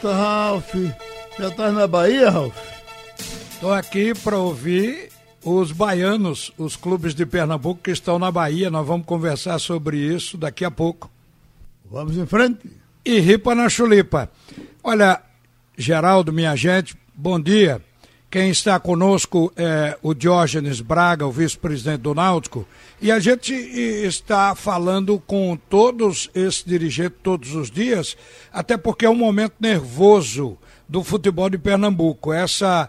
volta, 0.00 0.14
Ralf. 0.14 0.74
Já 1.38 1.50
tá 1.50 1.70
na 1.70 1.86
Bahia, 1.86 2.30
Ralf? 2.30 2.56
Estou 3.50 3.72
aqui 3.72 4.14
para 4.14 4.38
ouvir 4.38 5.10
os 5.44 5.72
baianos, 5.72 6.52
os 6.56 6.76
clubes 6.76 7.14
de 7.14 7.26
Pernambuco 7.26 7.82
que 7.82 7.90
estão 7.90 8.18
na 8.18 8.30
Bahia. 8.30 8.70
Nós 8.70 8.86
vamos 8.86 9.06
conversar 9.06 9.58
sobre 9.58 9.98
isso 9.98 10.38
daqui 10.38 10.64
a 10.64 10.70
pouco. 10.70 11.10
Vamos 11.90 12.16
em 12.16 12.26
frente. 12.26 12.70
E 13.04 13.18
ripa 13.18 13.54
na 13.54 13.68
chulipa. 13.68 14.30
Olha, 14.82 15.20
Geraldo, 15.76 16.32
minha 16.32 16.56
gente, 16.56 16.96
bom 17.14 17.38
dia. 17.38 17.82
Quem 18.30 18.50
está 18.50 18.78
conosco 18.78 19.52
é 19.56 19.98
o 20.00 20.14
Diógenes 20.14 20.80
Braga, 20.80 21.26
o 21.26 21.32
vice-presidente 21.32 22.02
do 22.02 22.14
Náutico, 22.14 22.64
e 23.02 23.10
a 23.10 23.18
gente 23.18 23.52
está 23.52 24.54
falando 24.54 25.20
com 25.26 25.58
todos 25.68 26.30
esses 26.32 26.62
dirigentes 26.64 27.18
todos 27.24 27.56
os 27.56 27.72
dias, 27.72 28.16
até 28.52 28.76
porque 28.76 29.04
é 29.04 29.10
um 29.10 29.16
momento 29.16 29.54
nervoso 29.58 30.56
do 30.88 31.02
futebol 31.02 31.50
de 31.50 31.58
Pernambuco. 31.58 32.32
Essa 32.32 32.88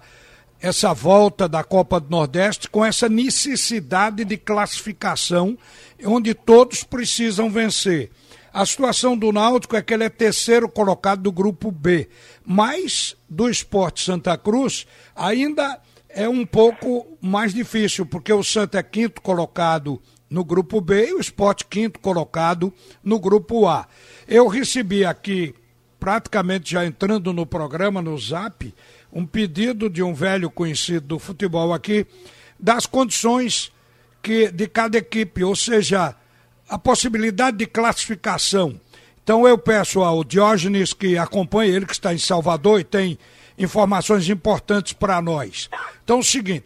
essa 0.61 0.93
volta 0.93 1.49
da 1.49 1.63
Copa 1.63 1.99
do 1.99 2.11
Nordeste 2.11 2.69
com 2.69 2.85
essa 2.85 3.09
necessidade 3.09 4.23
de 4.23 4.37
classificação, 4.37 5.57
onde 6.05 6.35
todos 6.35 6.83
precisam 6.83 7.49
vencer. 7.49 8.11
A 8.53 8.65
situação 8.65 9.17
do 9.17 9.31
Náutico 9.31 9.77
é 9.77 9.81
que 9.81 9.93
ele 9.93 10.03
é 10.03 10.09
terceiro 10.09 10.67
colocado 10.67 11.21
do 11.21 11.31
grupo 11.31 11.71
B, 11.71 12.09
mas 12.45 13.15
do 13.29 13.49
Esporte 13.49 14.03
Santa 14.03 14.37
Cruz 14.37 14.85
ainda 15.15 15.79
é 16.09 16.27
um 16.27 16.45
pouco 16.45 17.17
mais 17.21 17.53
difícil, 17.53 18.05
porque 18.05 18.33
o 18.33 18.43
Santa 18.43 18.79
é 18.79 18.83
quinto 18.83 19.21
colocado 19.21 20.01
no 20.29 20.43
grupo 20.43 20.81
B 20.81 21.07
e 21.07 21.13
o 21.13 21.19
Esporte 21.21 21.65
quinto 21.65 21.99
colocado 22.01 22.73
no 23.01 23.19
grupo 23.19 23.69
A. 23.69 23.87
Eu 24.27 24.47
recebi 24.47 25.05
aqui, 25.05 25.55
praticamente 25.97 26.71
já 26.71 26.85
entrando 26.85 27.31
no 27.31 27.45
programa, 27.45 28.01
no 28.01 28.17
Zap, 28.17 28.73
um 29.13 29.25
pedido 29.25 29.89
de 29.89 30.03
um 30.03 30.13
velho 30.13 30.49
conhecido 30.49 31.07
do 31.07 31.19
futebol 31.19 31.73
aqui, 31.73 32.05
das 32.59 32.85
condições 32.85 33.71
que 34.21 34.51
de 34.51 34.67
cada 34.67 34.97
equipe, 34.97 35.41
ou 35.41 35.55
seja, 35.55 36.15
a 36.71 36.77
possibilidade 36.77 37.57
de 37.57 37.65
classificação. 37.65 38.79
Então 39.21 39.45
eu 39.45 39.57
peço 39.57 40.01
ao 40.01 40.23
Diógenes 40.23 40.93
que 40.93 41.17
acompanhe 41.17 41.69
ele, 41.69 41.85
que 41.85 41.91
está 41.91 42.13
em 42.13 42.17
Salvador 42.17 42.79
e 42.79 42.85
tem 42.85 43.19
informações 43.57 44.29
importantes 44.29 44.93
para 44.93 45.21
nós. 45.21 45.69
Então 46.01 46.17
é 46.17 46.19
o 46.21 46.23
seguinte, 46.23 46.65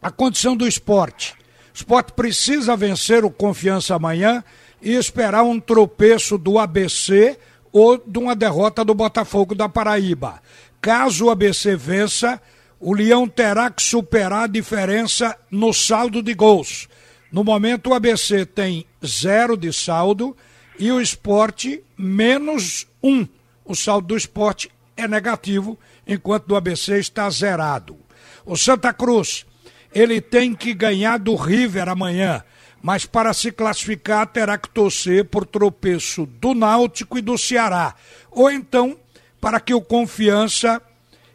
a 0.00 0.08
condição 0.08 0.56
do 0.56 0.68
esporte. 0.68 1.34
O 1.74 1.74
esporte 1.74 2.12
precisa 2.12 2.76
vencer 2.76 3.24
o 3.24 3.30
confiança 3.30 3.96
amanhã 3.96 4.44
e 4.80 4.92
esperar 4.92 5.42
um 5.42 5.58
tropeço 5.58 6.38
do 6.38 6.60
ABC 6.60 7.36
ou 7.72 7.98
de 7.98 8.18
uma 8.20 8.36
derrota 8.36 8.84
do 8.84 8.94
Botafogo 8.94 9.52
da 9.52 9.68
Paraíba. 9.68 10.40
Caso 10.80 11.26
o 11.26 11.30
ABC 11.30 11.74
vença, 11.74 12.40
o 12.78 12.94
Leão 12.94 13.26
terá 13.26 13.68
que 13.68 13.82
superar 13.82 14.44
a 14.44 14.46
diferença 14.46 15.36
no 15.50 15.72
saldo 15.72 16.22
de 16.22 16.34
gols. 16.34 16.88
No 17.32 17.42
momento, 17.42 17.88
o 17.88 17.94
ABC 17.94 18.44
tem 18.44 18.84
zero 19.04 19.56
de 19.56 19.72
saldo 19.72 20.36
e 20.78 20.92
o 20.92 21.00
esporte 21.00 21.82
menos 21.96 22.86
um. 23.02 23.26
O 23.64 23.74
saldo 23.74 24.08
do 24.08 24.16
esporte 24.18 24.70
é 24.94 25.08
negativo, 25.08 25.78
enquanto 26.06 26.46
do 26.46 26.54
ABC 26.54 26.98
está 26.98 27.30
zerado. 27.30 27.96
O 28.44 28.54
Santa 28.54 28.92
Cruz, 28.92 29.46
ele 29.94 30.20
tem 30.20 30.54
que 30.54 30.74
ganhar 30.74 31.18
do 31.18 31.34
River 31.34 31.88
amanhã, 31.88 32.44
mas 32.82 33.06
para 33.06 33.32
se 33.32 33.50
classificar 33.50 34.26
terá 34.26 34.58
que 34.58 34.68
torcer 34.68 35.24
por 35.24 35.46
tropeço 35.46 36.26
do 36.26 36.52
Náutico 36.52 37.16
e 37.16 37.22
do 37.22 37.38
Ceará. 37.38 37.94
Ou 38.30 38.50
então, 38.50 38.94
para 39.40 39.58
que 39.58 39.72
o 39.72 39.80
Confiança 39.80 40.82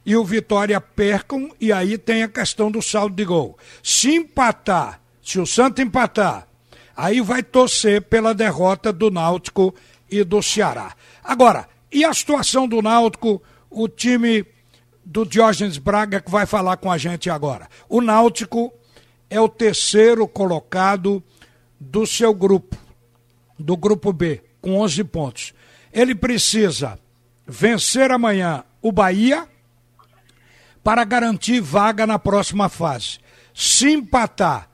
e 0.05 0.15
o 0.15 0.23
Vitória 0.23 0.79
percam, 0.79 1.49
e 1.59 1.71
aí 1.71 1.97
tem 1.97 2.21
a 2.21 2.27
questão 2.27 2.69
do 2.69 2.83
saldo 2.83 3.15
de 3.15 3.25
gol. 3.25 3.57
Se 3.81 4.13
empatar 4.13 5.01
se 5.27 5.41
o 5.41 5.45
Santa 5.45 5.81
empatar, 5.81 6.47
aí 6.95 7.19
vai 7.19 7.43
torcer 7.43 8.01
pela 8.03 8.33
derrota 8.33 8.93
do 8.93 9.11
Náutico 9.11 9.75
e 10.09 10.23
do 10.23 10.41
Ceará. 10.41 10.95
Agora, 11.21 11.67
e 11.91 12.05
a 12.05 12.13
situação 12.13 12.65
do 12.65 12.81
Náutico, 12.81 13.43
o 13.69 13.89
time 13.89 14.45
do 15.03 15.25
Diógenes 15.25 15.79
Braga 15.79 16.21
que 16.21 16.31
vai 16.31 16.45
falar 16.45 16.77
com 16.77 16.89
a 16.89 16.97
gente 16.97 17.29
agora? 17.29 17.67
O 17.89 17.99
Náutico 17.99 18.73
é 19.29 19.37
o 19.37 19.49
terceiro 19.49 20.25
colocado 20.29 21.21
do 21.77 22.07
seu 22.07 22.33
grupo, 22.33 22.77
do 23.59 23.75
grupo 23.75 24.13
B, 24.13 24.41
com 24.61 24.79
11 24.79 25.03
pontos. 25.03 25.53
Ele 25.91 26.15
precisa 26.15 26.97
vencer 27.45 28.11
amanhã 28.11 28.63
o 28.81 28.93
Bahia 28.93 29.45
para 30.81 31.03
garantir 31.03 31.59
vaga 31.59 32.07
na 32.07 32.17
próxima 32.17 32.69
fase. 32.69 33.19
Se 33.53 33.91
empatar 33.91 34.69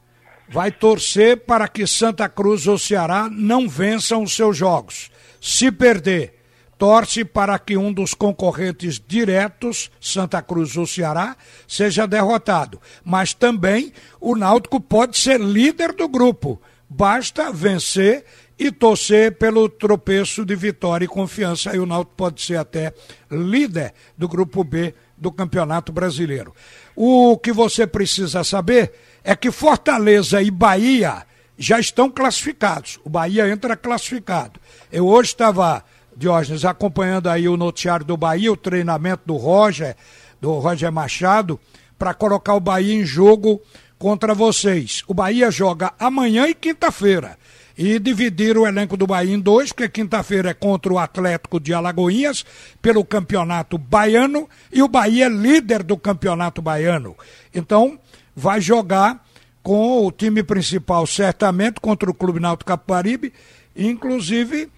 vai 0.50 0.72
torcer 0.72 1.38
para 1.46 1.68
que 1.68 1.88
Santa 1.88 2.30
Cruz 2.30 2.68
ou 2.68 2.78
Ceará 2.78 3.30
não 3.31 3.68
vençam 3.68 4.24
os 4.24 4.36
seus 4.36 4.58
jogos. 4.58 5.09
Se 5.42 5.72
perder, 5.72 6.36
torce 6.78 7.24
para 7.24 7.58
que 7.58 7.78
um 7.78 7.92
dos 7.92 8.14
concorrentes 8.14 9.02
diretos, 9.06 9.92
Santa 10.00 10.42
Cruz 10.42 10.76
ou 10.78 10.86
Ceará, 10.86 11.36
seja 11.68 12.06
derrotado. 12.06 12.80
Mas 13.04 13.34
também 13.34 13.94
o 14.20 14.36
Náutico 14.36 14.80
pode 14.80 15.18
ser 15.18 15.40
líder 15.40 15.94
do 15.94 16.08
grupo. 16.08 16.62
Basta 16.90 17.52
vencer 17.52 18.25
e 18.58 18.72
torcer 18.72 19.38
pelo 19.38 19.68
tropeço 19.68 20.46
de 20.46 20.56
vitória 20.56 21.06
e 21.06 21.08
confiança. 21.08 21.75
E 21.75 21.80
o 21.80 21.86
Náutico 21.86 22.16
pode 22.16 22.42
ser 22.42 22.58
até 22.58 22.94
líder 23.31 23.94
do 24.18 24.28
grupo 24.28 24.64
B 24.64 24.94
do 25.18 25.31
Campeonato 25.31 25.91
Brasileiro. 25.91 26.53
O 26.96 27.38
que 27.38 27.51
você 27.51 27.88
precisa 27.88 28.44
saber 28.44 28.94
é 29.24 29.35
que 29.35 29.51
Fortaleza 29.51 30.41
e 30.41 30.51
Bahia 30.51 31.25
já 31.57 31.79
estão 31.79 32.09
classificados. 32.09 33.00
O 33.03 33.09
Bahia 33.09 33.47
entra 33.47 33.75
classificado. 33.75 34.59
Eu 34.91 35.07
hoje 35.07 35.29
estava, 35.29 35.84
Diógenes, 36.16 36.66
acompanhando 36.66 37.29
aí 37.29 37.47
o 37.47 37.57
noticiário 37.57 38.06
do 38.06 38.18
Bahia, 38.18 38.51
o 38.51 38.57
treinamento 38.57 39.24
do 39.25 39.35
Roger, 39.35 39.96
do 40.41 40.51
Roger 40.59 40.91
Machado, 40.91 41.59
para 41.97 42.13
colocar 42.13 42.53
o 42.56 42.59
Bahia 42.59 42.94
em 42.94 43.06
jogo 43.06 43.62
contra 43.97 44.34
vocês. 44.34 45.03
O 45.07 45.13
Bahia 45.13 45.50
joga 45.50 45.94
amanhã 45.97 46.47
e 46.47 46.53
quinta-feira 46.53 47.38
e 47.78 47.98
dividir 48.00 48.58
o 48.58 48.68
elenco 48.68 48.96
do 48.96 49.08
Bahia 49.08 49.34
em 49.34 49.40
dois, 49.40 49.72
porque 49.72 49.90
quinta-feira 49.90 50.52
é 50.52 50.54
contra 50.54 50.94
o 50.94 51.00
Atlético 51.00 51.60
de 51.60 51.74
Alagoinhas 51.74 52.46
pelo 52.82 53.04
Campeonato 53.04 53.78
Baiano 53.78 54.48
e 54.72 54.82
o 54.82 54.88
Bahia 54.88 55.26
é 55.26 55.30
líder 55.30 55.84
do 55.84 55.98
Campeonato 55.98 56.62
Baiano. 56.62 57.16
Então, 57.54 58.00
vai 58.36 58.62
jogar 58.62 59.26
com 59.62 60.06
o 60.06 60.12
time 60.12 60.44
principal 60.44 61.08
certamente 61.08 61.80
contra 61.80 62.10
o 62.10 62.14
Clube 62.14 62.40
Náutico 62.40 62.68
Caparibe, 62.68 63.34
inclusive 63.76 64.70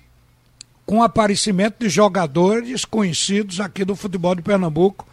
com 0.85 1.01
aparecimento 1.01 1.77
de 1.79 1.89
jogadores 1.89 2.85
conhecidos 2.85 3.59
aqui 3.59 3.83
do 3.83 3.95
futebol 3.95 4.35
de 4.35 4.43
Pernambuco. 4.43 5.07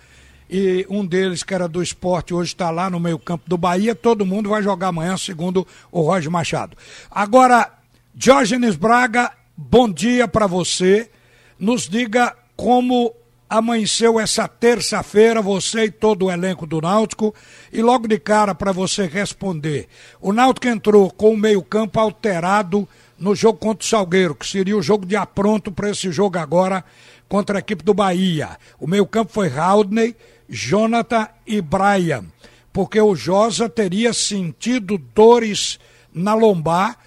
E 0.54 0.84
um 0.90 1.06
deles, 1.06 1.42
que 1.42 1.54
era 1.54 1.66
do 1.66 1.82
esporte, 1.82 2.34
hoje 2.34 2.52
está 2.52 2.68
lá 2.68 2.90
no 2.90 3.00
meio-campo 3.00 3.48
do 3.48 3.56
Bahia. 3.56 3.94
Todo 3.94 4.26
mundo 4.26 4.50
vai 4.50 4.62
jogar 4.62 4.88
amanhã, 4.88 5.16
segundo 5.16 5.66
o 5.90 6.02
Roger 6.02 6.30
Machado. 6.30 6.76
Agora, 7.10 7.72
Diógenes 8.14 8.76
Braga, 8.76 9.32
bom 9.56 9.88
dia 9.88 10.28
para 10.28 10.46
você. 10.46 11.10
Nos 11.58 11.88
diga 11.88 12.36
como 12.54 13.14
amanheceu 13.48 14.20
essa 14.20 14.46
terça-feira, 14.46 15.40
você 15.40 15.84
e 15.84 15.90
todo 15.90 16.26
o 16.26 16.30
elenco 16.30 16.66
do 16.66 16.82
Náutico, 16.82 17.34
e 17.72 17.80
logo 17.80 18.06
de 18.06 18.18
cara 18.18 18.54
para 18.54 18.72
você 18.72 19.06
responder. 19.06 19.88
O 20.20 20.34
Náutico 20.34 20.68
entrou 20.68 21.10
com 21.10 21.32
o 21.32 21.36
meio-campo 21.36 21.98
alterado 21.98 22.86
no 23.18 23.34
jogo 23.34 23.58
contra 23.58 23.86
o 23.86 23.88
Salgueiro, 23.88 24.34
que 24.34 24.46
seria 24.46 24.76
o 24.76 24.82
jogo 24.82 25.06
de 25.06 25.16
apronto 25.16 25.72
para 25.72 25.88
esse 25.88 26.12
jogo 26.12 26.36
agora 26.36 26.84
contra 27.26 27.56
a 27.56 27.60
equipe 27.60 27.82
do 27.82 27.94
Bahia. 27.94 28.58
O 28.78 28.86
meio-campo 28.86 29.32
foi 29.32 29.48
Haldney, 29.48 30.14
Jonathan 30.48 31.28
e 31.46 31.60
Brian, 31.60 32.24
porque 32.72 33.00
o 33.00 33.14
Josa 33.14 33.68
teria 33.68 34.12
sentido 34.12 34.98
dores 34.98 35.78
na 36.12 36.34
lombar 36.34 36.98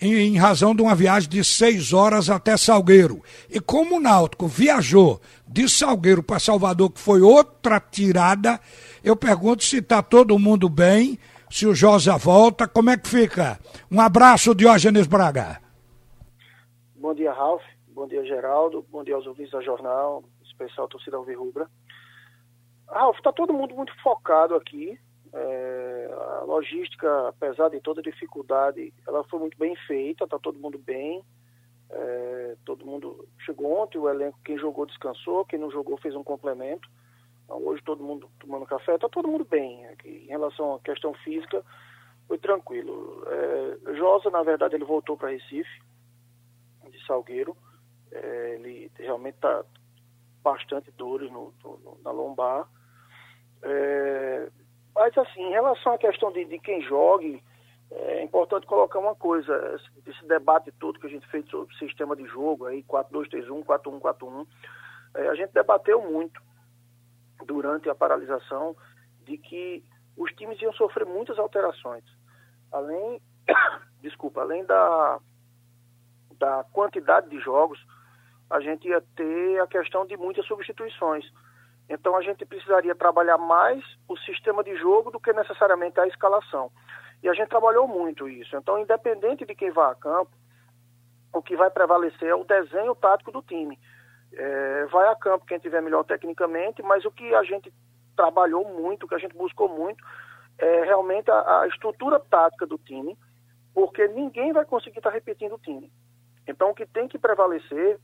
em, 0.00 0.36
razão 0.36 0.74
de 0.74 0.82
uma 0.82 0.94
viagem 0.94 1.30
de 1.30 1.44
seis 1.44 1.92
horas 1.92 2.28
até 2.28 2.56
Salgueiro. 2.56 3.22
E 3.48 3.60
como 3.60 3.96
o 3.96 4.00
Náutico 4.00 4.48
viajou 4.48 5.20
de 5.46 5.68
Salgueiro 5.68 6.22
para 6.22 6.40
Salvador, 6.40 6.90
que 6.90 7.00
foi 7.00 7.20
outra 7.20 7.78
tirada, 7.78 8.60
eu 9.04 9.14
pergunto 9.14 9.64
se 9.64 9.78
está 9.78 10.02
todo 10.02 10.38
mundo 10.38 10.68
bem, 10.68 11.18
se 11.48 11.66
o 11.66 11.74
Josa 11.74 12.16
volta, 12.16 12.66
como 12.66 12.90
é 12.90 12.96
que 12.96 13.08
fica? 13.08 13.60
Um 13.90 14.00
abraço, 14.00 14.54
Diógenes 14.54 15.06
Braga. 15.06 15.60
Bom 16.96 17.14
dia, 17.14 17.32
Ralf. 17.32 17.62
Bom 17.88 18.08
dia, 18.08 18.24
Geraldo. 18.24 18.84
Bom 18.90 19.04
dia 19.04 19.14
aos 19.14 19.26
ouvintes 19.26 19.52
da 19.52 19.60
jornal, 19.60 20.24
especial 20.42 20.88
torcida 20.88 21.16
Alvirrubra. 21.16 21.68
Ralf, 22.92 23.16
está 23.16 23.32
todo 23.32 23.52
mundo 23.52 23.74
muito 23.74 23.92
focado 24.02 24.54
aqui 24.54 24.98
é, 25.32 26.10
a 26.12 26.44
logística, 26.44 27.28
apesar 27.28 27.70
de 27.70 27.80
toda 27.80 28.02
dificuldade, 28.02 28.92
ela 29.06 29.24
foi 29.24 29.40
muito 29.40 29.56
bem 29.56 29.74
feita, 29.86 30.24
está 30.24 30.38
todo 30.38 30.58
mundo 30.58 30.78
bem. 30.78 31.24
É, 31.88 32.56
todo 32.64 32.86
mundo 32.86 33.26
chegou 33.40 33.82
ontem, 33.82 33.98
o 33.98 34.08
elenco, 34.08 34.38
quem 34.44 34.58
jogou 34.58 34.86
descansou, 34.86 35.44
quem 35.44 35.58
não 35.58 35.70
jogou 35.70 35.96
fez 35.98 36.14
um 36.14 36.24
complemento. 36.24 36.88
Então, 37.44 37.58
hoje 37.64 37.82
todo 37.82 38.04
mundo 38.04 38.30
tomando 38.38 38.66
café, 38.66 38.94
está 38.94 39.08
todo 39.08 39.28
mundo 39.28 39.44
bem. 39.44 39.86
Aqui, 39.86 40.24
em 40.24 40.28
relação 40.28 40.74
à 40.74 40.80
questão 40.80 41.14
física, 41.14 41.64
foi 42.28 42.38
tranquilo. 42.38 43.24
É, 43.26 43.94
Josa, 43.94 44.30
na 44.30 44.42
verdade, 44.42 44.74
ele 44.74 44.84
voltou 44.84 45.16
para 45.16 45.30
Recife, 45.30 45.82
de 46.90 47.06
Salgueiro. 47.06 47.56
É, 48.10 48.54
ele 48.54 48.90
realmente 48.98 49.36
está 49.36 49.64
bastante 50.42 50.90
dores 50.90 51.30
no, 51.30 51.54
no, 51.64 51.98
na 52.04 52.10
lombar. 52.10 52.68
É, 53.62 54.48
mas, 54.94 55.16
assim, 55.16 55.42
em 55.42 55.50
relação 55.50 55.92
à 55.92 55.98
questão 55.98 56.30
de, 56.32 56.44
de 56.44 56.58
quem 56.58 56.82
jogue, 56.82 57.42
é 57.90 58.22
importante 58.22 58.66
colocar 58.66 58.98
uma 58.98 59.14
coisa, 59.14 59.80
esse 60.06 60.24
debate 60.26 60.72
todo 60.72 60.98
que 60.98 61.06
a 61.06 61.10
gente 61.10 61.26
fez 61.28 61.46
sobre 61.48 61.72
o 61.74 61.78
sistema 61.78 62.16
de 62.16 62.24
jogo, 62.26 62.66
aí 62.66 62.82
4-2-3-1, 62.84 63.64
4-1-4-1, 63.64 64.46
é, 65.14 65.28
a 65.28 65.34
gente 65.34 65.52
debateu 65.52 66.00
muito 66.02 66.40
durante 67.44 67.88
a 67.90 67.94
paralisação 67.94 68.76
de 69.24 69.36
que 69.36 69.84
os 70.16 70.30
times 70.32 70.60
iam 70.60 70.72
sofrer 70.72 71.06
muitas 71.06 71.38
alterações. 71.38 72.04
Além, 72.70 73.20
desculpa, 74.00 74.40
além 74.40 74.64
da, 74.64 75.18
da 76.38 76.64
quantidade 76.72 77.28
de 77.28 77.38
jogos, 77.40 77.78
a 78.48 78.60
gente 78.60 78.88
ia 78.88 79.02
ter 79.16 79.60
a 79.60 79.66
questão 79.66 80.06
de 80.06 80.16
muitas 80.16 80.46
substituições. 80.46 81.24
Então 81.88 82.16
a 82.16 82.22
gente 82.22 82.44
precisaria 82.44 82.94
trabalhar 82.94 83.38
mais 83.38 83.84
o 84.08 84.16
sistema 84.18 84.62
de 84.62 84.74
jogo 84.76 85.10
do 85.10 85.20
que 85.20 85.32
necessariamente 85.32 86.00
a 86.00 86.06
escalação. 86.06 86.70
E 87.22 87.28
a 87.28 87.34
gente 87.34 87.48
trabalhou 87.48 87.86
muito 87.86 88.28
isso. 88.28 88.56
Então, 88.56 88.78
independente 88.78 89.44
de 89.44 89.54
quem 89.54 89.70
vá 89.70 89.92
a 89.92 89.94
campo, 89.94 90.32
o 91.32 91.40
que 91.40 91.56
vai 91.56 91.70
prevalecer 91.70 92.28
é 92.28 92.34
o 92.34 92.44
desenho 92.44 92.94
tático 92.94 93.30
do 93.30 93.42
time. 93.42 93.78
É, 94.32 94.86
vai 94.86 95.08
a 95.08 95.14
campo 95.14 95.46
quem 95.46 95.58
tiver 95.58 95.80
melhor 95.80 96.04
tecnicamente, 96.04 96.82
mas 96.82 97.04
o 97.04 97.10
que 97.10 97.34
a 97.34 97.42
gente 97.44 97.72
trabalhou 98.16 98.64
muito, 98.64 99.04
o 99.04 99.08
que 99.08 99.14
a 99.14 99.18
gente 99.18 99.36
buscou 99.36 99.68
muito, 99.68 100.02
é 100.58 100.84
realmente 100.84 101.30
a, 101.30 101.60
a 101.60 101.68
estrutura 101.68 102.18
tática 102.18 102.66
do 102.66 102.78
time, 102.78 103.16
porque 103.72 104.06
ninguém 104.08 104.52
vai 104.52 104.64
conseguir 104.64 104.98
estar 104.98 105.10
repetindo 105.10 105.54
o 105.54 105.58
time. 105.58 105.92
Então, 106.46 106.70
o 106.70 106.74
que 106.74 106.86
tem 106.86 107.08
que 107.08 107.18
prevalecer 107.18 107.98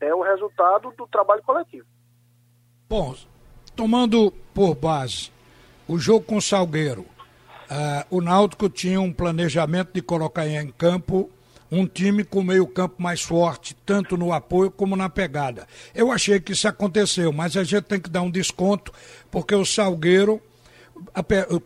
é 0.00 0.14
o 0.14 0.22
resultado 0.22 0.90
do 0.92 1.06
trabalho 1.06 1.42
coletivo. 1.42 1.86
Bom, 2.88 3.14
tomando 3.74 4.32
por 4.52 4.74
base 4.74 5.30
o 5.88 5.98
jogo 5.98 6.24
com 6.24 6.36
o 6.36 6.42
Salgueiro, 6.42 7.06
Uh, 7.64 8.18
o 8.18 8.20
Náutico 8.20 8.68
tinha 8.68 9.00
um 9.00 9.12
planejamento 9.12 9.90
de 9.94 10.02
colocar 10.02 10.46
em 10.46 10.68
campo 10.68 11.30
um 11.72 11.86
time 11.86 12.22
com 12.22 12.42
meio 12.42 12.66
campo 12.66 13.02
mais 13.02 13.22
forte, 13.22 13.74
tanto 13.86 14.16
no 14.16 14.32
apoio 14.32 14.70
como 14.70 14.94
na 14.94 15.08
pegada. 15.08 15.66
Eu 15.94 16.12
achei 16.12 16.38
que 16.38 16.52
isso 16.52 16.68
aconteceu, 16.68 17.32
mas 17.32 17.56
a 17.56 17.64
gente 17.64 17.84
tem 17.84 17.98
que 17.98 18.10
dar 18.10 18.22
um 18.22 18.30
desconto, 18.30 18.92
porque 19.30 19.54
o 19.54 19.64
Salgueiro, 19.64 20.40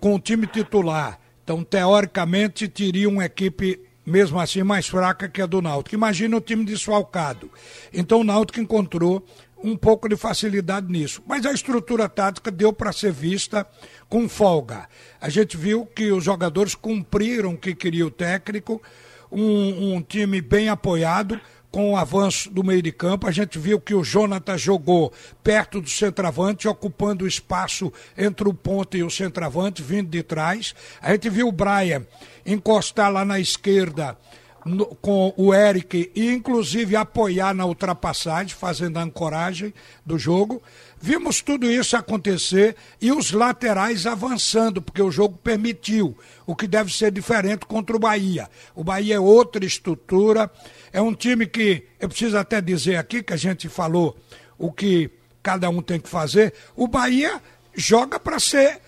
com 0.01 0.15
o 0.15 0.21
time 0.21 0.47
titular, 0.47 1.19
então 1.43 1.63
teoricamente 1.63 2.69
teria 2.69 3.09
uma 3.09 3.27
equipe 3.27 3.81
mesmo 4.07 4.41
assim 4.41 4.63
mais 4.63 4.87
fraca 4.87 5.29
que 5.29 5.43
a 5.43 5.47
do 5.47 5.61
Náutico. 5.61 5.95
Imagina 5.95 6.37
o 6.37 6.41
time 6.41 6.65
desfalcado. 6.65 7.51
Então 7.93 8.21
o 8.21 8.25
Náutico 8.25 8.61
encontrou 8.61 9.23
um 9.63 9.77
pouco 9.77 10.09
de 10.09 10.17
facilidade 10.17 10.91
nisso. 10.91 11.23
Mas 11.27 11.45
a 11.45 11.53
estrutura 11.53 12.09
tática 12.09 12.51
deu 12.51 12.73
para 12.73 12.93
ser 12.93 13.13
vista 13.13 13.67
com 14.09 14.29
folga. 14.29 14.89
A 15.21 15.29
gente 15.29 15.57
viu 15.57 15.87
que 15.87 16.11
os 16.13 16.25
jogadores 16.25 16.75
cumpriram 16.75 17.53
o 17.53 17.59
que 17.59 17.75
queria 17.75 18.07
o 18.07 18.11
técnico, 18.11 18.81
um, 19.31 19.95
um 19.95 20.03
time 20.03 20.41
bem 20.41 20.69
apoiado, 20.69 21.41
com 21.71 21.93
o 21.93 21.97
avanço 21.97 22.51
do 22.51 22.65
meio 22.65 22.83
de 22.83 22.93
campo. 22.93 23.27
A 23.27 23.31
gente 23.31 23.59
viu 23.59 23.81
que 23.81 23.95
o 23.95 24.05
Jonathan 24.05 24.57
jogou 24.57 25.13
perto 25.43 25.81
do 25.81 25.89
centroavante, 25.89 26.67
ocupando 26.67 27.25
o 27.25 27.29
espaço 27.29 27.93
entre 28.17 28.49
o 28.49 28.55
ponto 28.55 28.97
e 28.97 29.03
o 29.03 29.11
centroavante, 29.11 29.83
vindo 29.83 30.09
de 30.09 30.23
trás. 30.23 30.75
A 31.01 31.13
gente 31.13 31.29
viu 31.29 31.49
o 31.49 31.53
Brian 31.53 32.07
encostar 32.47 33.13
lá 33.13 33.25
na 33.25 33.39
esquerda 33.39 34.17
no, 34.69 34.87
com 34.87 35.33
o 35.37 35.55
Eric 35.55 36.11
e 36.15 36.31
inclusive 36.31 36.95
apoiar 36.95 37.55
na 37.55 37.65
ultrapassagem, 37.65 38.55
fazendo 38.55 38.99
a 38.99 39.03
ancoragem 39.03 39.73
do 40.05 40.19
jogo. 40.19 40.63
Vimos 41.01 41.41
tudo 41.41 41.71
isso 41.71 41.97
acontecer 41.97 42.77
e 43.01 43.11
os 43.11 43.33
laterais 43.33 44.07
avançando, 44.07 44.83
porque 44.83 45.01
o 45.01 45.11
jogo 45.11 45.39
permitiu, 45.43 46.17
o 46.47 46.55
que 46.55 46.67
deve 46.67 46.93
ser 46.93 47.11
diferente 47.11 47.67
contra 47.67 47.97
o 47.97 48.01
Bahia. 48.01 48.49
O 48.75 48.85
Bahia 48.85 49.17
é 49.17 49.21
outra 49.21 49.65
estrutura, 49.65 50.51
é 50.93 51.01
um 51.01 51.15
time 51.15 51.47
que, 51.47 51.85
eu 51.99 52.09
preciso 52.09 52.37
até 52.37 52.61
dizer 52.61 52.97
aqui 52.97 53.23
que 53.23 53.33
a 53.33 53.37
gente 53.37 53.69
falou 53.69 54.17
o 54.59 54.73
que 54.73 55.11
cada 55.43 55.71
um 55.71 55.81
tem 55.81 56.01
que 56.01 56.09
fazer. 56.09 56.53
O 56.77 56.89
Bahia 56.89 57.41
joga 57.75 58.19
para 58.19 58.41
ser 58.41 58.81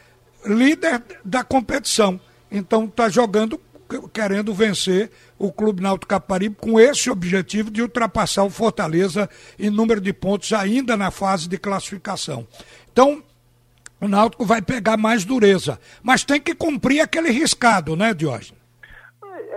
líder 0.44 1.02
da 1.24 1.44
competição. 1.44 2.20
Então 2.50 2.86
está 2.86 3.08
jogando 3.08 3.60
querendo 4.12 4.54
vencer 4.54 5.10
o 5.40 5.50
Clube 5.50 5.82
Náutico 5.82 6.10
Caparibe 6.10 6.54
com 6.54 6.78
esse 6.78 7.10
objetivo 7.10 7.70
de 7.70 7.80
ultrapassar 7.80 8.44
o 8.44 8.50
Fortaleza 8.50 9.28
em 9.58 9.70
número 9.70 10.00
de 10.00 10.12
pontos 10.12 10.52
ainda 10.52 10.98
na 10.98 11.10
fase 11.10 11.48
de 11.48 11.56
classificação. 11.56 12.46
Então, 12.92 13.22
o 13.98 14.06
Náutico 14.06 14.44
vai 14.44 14.60
pegar 14.60 14.98
mais 14.98 15.24
dureza, 15.24 15.80
mas 16.02 16.24
tem 16.24 16.38
que 16.38 16.54
cumprir 16.54 17.00
aquele 17.00 17.30
riscado, 17.30 17.96
né, 17.96 18.12
Diógenes? 18.12 18.60
É, 19.24 19.56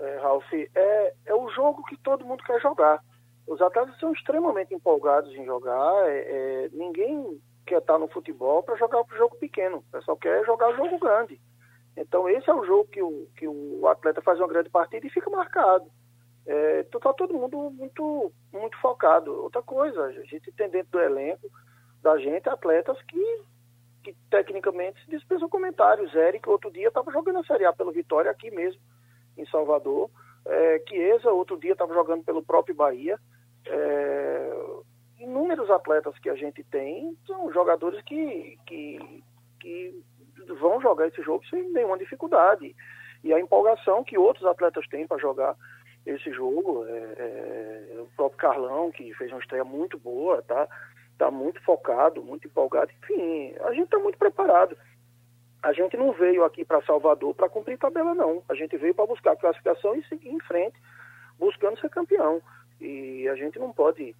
é, 0.00 0.20
Ralf, 0.22 0.52
é, 0.52 1.12
é 1.26 1.34
o 1.34 1.50
jogo 1.50 1.84
que 1.84 1.96
todo 1.98 2.24
mundo 2.24 2.42
quer 2.44 2.58
jogar. 2.60 3.02
Os 3.46 3.60
atletas 3.60 3.98
são 4.00 4.12
extremamente 4.12 4.74
empolgados 4.74 5.34
em 5.34 5.44
jogar. 5.44 6.08
É, 6.08 6.18
é, 6.18 6.68
ninguém 6.72 7.40
quer 7.66 7.78
estar 7.78 7.98
no 7.98 8.08
futebol 8.08 8.62
para 8.62 8.76
jogar 8.76 9.00
o 9.00 9.16
jogo 9.16 9.36
pequeno. 9.36 9.78
O 9.78 9.92
pessoal 9.92 10.16
quer 10.16 10.44
jogar 10.46 10.70
o 10.70 10.76
jogo 10.76 10.98
grande. 10.98 11.38
Então 12.00 12.28
esse 12.28 12.48
é 12.48 12.54
o 12.54 12.64
jogo 12.64 12.88
que 12.90 13.02
o, 13.02 13.28
que 13.36 13.46
o 13.46 13.86
atleta 13.88 14.22
faz 14.22 14.38
uma 14.38 14.48
grande 14.48 14.70
partida 14.70 15.06
e 15.06 15.10
fica 15.10 15.28
marcado. 15.30 15.90
É, 16.46 16.80
então 16.80 17.00
tá 17.00 17.12
todo 17.12 17.34
mundo 17.34 17.70
muito, 17.70 18.32
muito 18.52 18.80
focado. 18.80 19.42
Outra 19.42 19.62
coisa, 19.62 20.02
a 20.04 20.12
gente 20.24 20.50
tem 20.52 20.70
dentro 20.70 20.92
do 20.92 21.00
elenco 21.00 21.48
da 22.02 22.16
gente 22.18 22.48
atletas 22.48 22.96
que, 23.02 23.42
que 24.02 24.16
tecnicamente 24.30 25.02
se 25.04 25.10
dispensam 25.10 25.48
comentários. 25.48 26.14
Eric, 26.14 26.48
outro 26.48 26.70
dia, 26.70 26.88
estava 26.88 27.10
jogando 27.12 27.40
a 27.40 27.44
Série 27.44 27.64
A 27.66 27.72
pelo 27.72 27.92
Vitória 27.92 28.30
aqui 28.30 28.50
mesmo, 28.50 28.80
em 29.36 29.44
Salvador. 29.46 30.10
É, 30.46 30.82
Chiesa, 30.88 31.30
outro 31.30 31.58
dia, 31.58 31.72
estava 31.72 31.92
jogando 31.92 32.24
pelo 32.24 32.42
próprio 32.42 32.74
Bahia. 32.74 33.18
É, 33.66 34.50
inúmeros 35.18 35.68
atletas 35.70 36.18
que 36.20 36.30
a 36.30 36.34
gente 36.34 36.62
tem 36.64 37.16
são 37.26 37.52
jogadores 37.52 38.00
que, 38.02 38.56
que, 38.66 39.22
que 39.60 40.02
vão 40.60 40.80
jogar 40.80 41.08
esse 41.08 41.22
jogo 41.22 41.44
sem 41.46 41.62
nenhuma 41.70 41.98
dificuldade. 41.98 42.74
E 43.22 43.32
a 43.32 43.40
empolgação 43.40 44.04
que 44.04 44.16
outros 44.18 44.46
atletas 44.46 44.86
têm 44.88 45.06
para 45.06 45.18
jogar 45.18 45.56
esse 46.06 46.32
jogo, 46.32 46.86
é, 46.86 46.90
é, 46.90 48.00
o 48.00 48.06
próprio 48.16 48.38
Carlão, 48.38 48.90
que 48.90 49.12
fez 49.14 49.30
uma 49.30 49.40
estreia 49.40 49.64
muito 49.64 49.98
boa, 49.98 50.42
tá, 50.42 50.68
tá 51.18 51.30
muito 51.30 51.60
focado, 51.62 52.22
muito 52.22 52.46
empolgado. 52.46 52.90
Enfim, 53.02 53.54
a 53.62 53.72
gente 53.72 53.84
está 53.84 53.98
muito 53.98 54.18
preparado. 54.18 54.76
A 55.62 55.72
gente 55.72 55.96
não 55.96 56.12
veio 56.12 56.44
aqui 56.44 56.64
para 56.64 56.82
Salvador 56.82 57.34
para 57.34 57.48
cumprir 57.48 57.78
tabela, 57.78 58.14
não. 58.14 58.42
A 58.48 58.54
gente 58.54 58.76
veio 58.76 58.94
para 58.94 59.06
buscar 59.06 59.36
classificação 59.36 59.94
e 59.96 60.04
seguir 60.04 60.30
em 60.30 60.40
frente, 60.40 60.80
buscando 61.38 61.80
ser 61.80 61.90
campeão. 61.90 62.40
E 62.80 63.28
a 63.28 63.34
gente 63.34 63.58
não 63.58 63.72
pode 63.72 64.14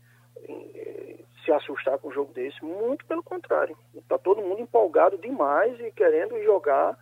se 1.45 1.53
assustar 1.53 1.99
com 1.99 2.09
um 2.09 2.13
jogo 2.13 2.33
desse, 2.35 2.63
muito 2.63 3.05
pelo 3.07 3.23
contrário. 3.23 3.77
Está 3.95 4.19
todo 4.19 4.43
mundo 4.43 4.61
empolgado 4.61 5.17
demais 5.19 5.79
e 5.81 5.91
querendo 5.93 6.43
jogar 6.45 6.97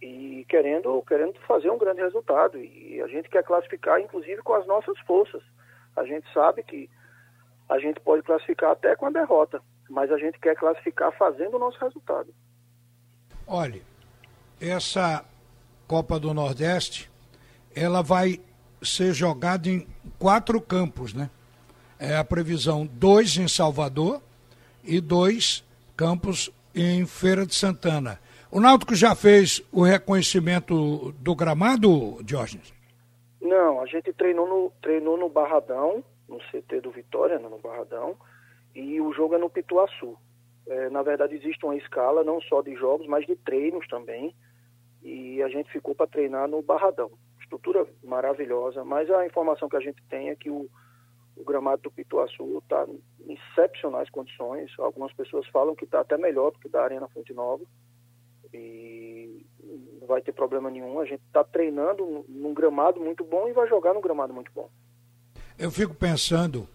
e 0.00 0.44
querendo, 0.48 1.02
querendo 1.02 1.38
fazer 1.40 1.70
um 1.70 1.78
grande 1.78 2.00
resultado. 2.00 2.58
E 2.58 3.00
a 3.02 3.08
gente 3.08 3.28
quer 3.28 3.42
classificar, 3.42 4.00
inclusive, 4.00 4.42
com 4.42 4.54
as 4.54 4.66
nossas 4.66 4.98
forças. 5.00 5.42
A 5.96 6.04
gente 6.04 6.26
sabe 6.32 6.62
que 6.62 6.88
a 7.68 7.78
gente 7.78 8.00
pode 8.00 8.22
classificar 8.22 8.72
até 8.72 8.94
com 8.94 9.06
a 9.06 9.10
derrota, 9.10 9.60
mas 9.88 10.10
a 10.12 10.18
gente 10.18 10.38
quer 10.38 10.54
classificar 10.56 11.10
fazendo 11.16 11.56
o 11.56 11.58
nosso 11.58 11.78
resultado. 11.78 12.32
Olha, 13.46 13.80
essa 14.60 15.24
Copa 15.86 16.18
do 16.18 16.32
Nordeste, 16.32 17.10
ela 17.74 18.02
vai 18.02 18.40
ser 18.82 19.12
jogada 19.12 19.68
em 19.68 19.86
quatro 20.18 20.60
campos, 20.60 21.12
né? 21.12 21.30
É 21.98 22.16
a 22.16 22.24
previsão 22.24 22.86
dois 22.86 23.36
em 23.36 23.48
Salvador 23.48 24.20
e 24.82 25.00
dois 25.00 25.64
campos 25.96 26.50
em 26.74 27.06
Feira 27.06 27.46
de 27.46 27.54
Santana. 27.54 28.18
O 28.50 28.60
Náutico 28.60 28.94
já 28.94 29.14
fez 29.14 29.62
o 29.72 29.82
reconhecimento 29.82 31.12
do 31.18 31.34
gramado, 31.34 32.22
Diógenes? 32.22 32.72
Não, 33.40 33.80
a 33.80 33.86
gente 33.86 34.12
treinou 34.12 34.48
no, 34.48 34.72
treinou 34.80 35.16
no 35.16 35.28
Barradão, 35.28 36.04
no 36.28 36.38
CT 36.38 36.80
do 36.80 36.90
Vitória, 36.90 37.38
no 37.38 37.58
Barradão, 37.58 38.16
e 38.74 39.00
o 39.00 39.12
jogo 39.12 39.34
é 39.34 39.38
no 39.38 39.50
Pituaçu. 39.50 40.16
É, 40.66 40.88
na 40.88 41.02
verdade, 41.02 41.34
existe 41.34 41.64
uma 41.64 41.76
escala 41.76 42.24
não 42.24 42.40
só 42.40 42.62
de 42.62 42.74
jogos, 42.74 43.06
mas 43.06 43.26
de 43.26 43.36
treinos 43.36 43.86
também, 43.88 44.34
e 45.02 45.42
a 45.42 45.48
gente 45.48 45.70
ficou 45.70 45.94
para 45.94 46.06
treinar 46.06 46.48
no 46.48 46.62
Barradão. 46.62 47.10
estrutura 47.40 47.86
maravilhosa, 48.02 48.84
mas 48.84 49.10
a 49.10 49.26
informação 49.26 49.68
que 49.68 49.76
a 49.76 49.80
gente 49.80 50.02
tem 50.08 50.30
é 50.30 50.36
que 50.36 50.48
o, 50.48 50.68
o 51.36 51.44
gramado 51.44 51.82
do 51.82 51.90
Pituaçu 51.90 52.58
está 52.62 52.86
em 53.26 53.34
excepcionais 53.34 54.08
condições. 54.10 54.70
Algumas 54.78 55.12
pessoas 55.12 55.46
falam 55.48 55.74
que 55.74 55.84
está 55.84 56.00
até 56.00 56.16
melhor 56.16 56.52
do 56.52 56.58
que 56.58 56.68
da 56.68 56.82
Arena 56.82 57.08
Fonte 57.08 57.32
Nova. 57.32 57.64
E 58.52 59.44
não 60.00 60.06
vai 60.06 60.20
ter 60.20 60.32
problema 60.32 60.70
nenhum. 60.70 61.00
A 61.00 61.04
gente 61.04 61.22
está 61.26 61.42
treinando 61.42 62.24
num 62.28 62.54
gramado 62.54 63.00
muito 63.00 63.24
bom 63.24 63.48
e 63.48 63.52
vai 63.52 63.68
jogar 63.68 63.94
num 63.94 64.00
gramado 64.00 64.32
muito 64.32 64.52
bom. 64.54 64.70
Eu 65.58 65.70
fico 65.70 65.94
pensando, 65.94 66.68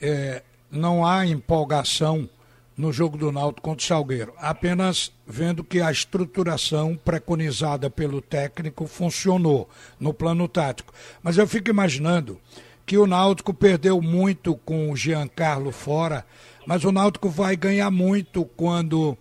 é, 0.00 0.42
não 0.70 1.04
há 1.04 1.26
empolgação 1.26 2.28
no 2.76 2.92
jogo 2.92 3.18
do 3.18 3.30
Náutico 3.30 3.60
contra 3.60 3.84
o 3.84 3.86
Salgueiro, 3.86 4.32
apenas 4.38 5.12
vendo 5.26 5.62
que 5.62 5.80
a 5.80 5.90
estruturação 5.90 6.96
preconizada 6.96 7.90
pelo 7.90 8.22
técnico 8.22 8.86
funcionou 8.86 9.68
no 9.98 10.14
plano 10.14 10.48
tático. 10.48 10.92
Mas 11.22 11.36
eu 11.36 11.46
fico 11.46 11.68
imaginando 11.68 12.40
que 12.84 12.98
o 12.98 13.06
Náutico 13.06 13.54
perdeu 13.54 14.00
muito 14.00 14.56
com 14.56 14.90
o 14.90 14.96
Giancarlo 14.96 15.70
fora, 15.70 16.24
mas 16.66 16.84
o 16.84 16.92
Náutico 16.92 17.28
vai 17.28 17.56
ganhar 17.56 17.90
muito 17.90 18.44
quando 18.44 19.16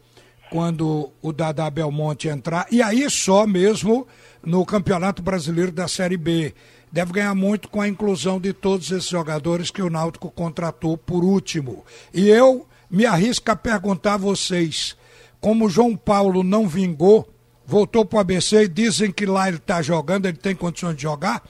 quando 0.49 1.11
o 1.21 1.31
Dada 1.31 1.69
Belmonte 1.69 2.27
entrar, 2.27 2.65
e 2.71 2.81
aí 2.81 3.07
só 3.07 3.45
mesmo 3.45 4.07
no 4.43 4.65
Campeonato 4.65 5.21
Brasileiro 5.21 5.71
da 5.71 5.87
Série 5.87 6.17
B. 6.17 6.53
Deve 6.91 7.13
ganhar 7.13 7.35
muito 7.35 7.69
com 7.69 7.79
a 7.79 7.87
inclusão 7.87 8.39
de 8.39 8.51
todos 8.51 8.89
esses 8.89 9.09
jogadores 9.09 9.69
que 9.69 9.81
o 9.81 9.91
Náutico 9.91 10.31
contratou 10.31 10.97
por 10.97 11.23
último. 11.23 11.85
E 12.11 12.27
eu 12.27 12.67
me 12.89 13.05
arrisco 13.05 13.51
a 13.51 13.55
perguntar 13.55 14.15
a 14.15 14.17
vocês, 14.17 14.97
como 15.39 15.69
João 15.69 15.95
Paulo 15.95 16.41
não 16.41 16.67
vingou, 16.67 17.29
voltou 17.65 18.03
para 18.03 18.17
o 18.17 18.19
ABC 18.21 18.63
e 18.63 18.67
dizem 18.67 19.11
que 19.11 19.27
lá 19.27 19.47
ele 19.47 19.57
está 19.57 19.81
jogando, 19.81 20.25
ele 20.25 20.37
tem 20.37 20.55
condições 20.55 20.95
de 20.95 21.03
jogar. 21.03 21.43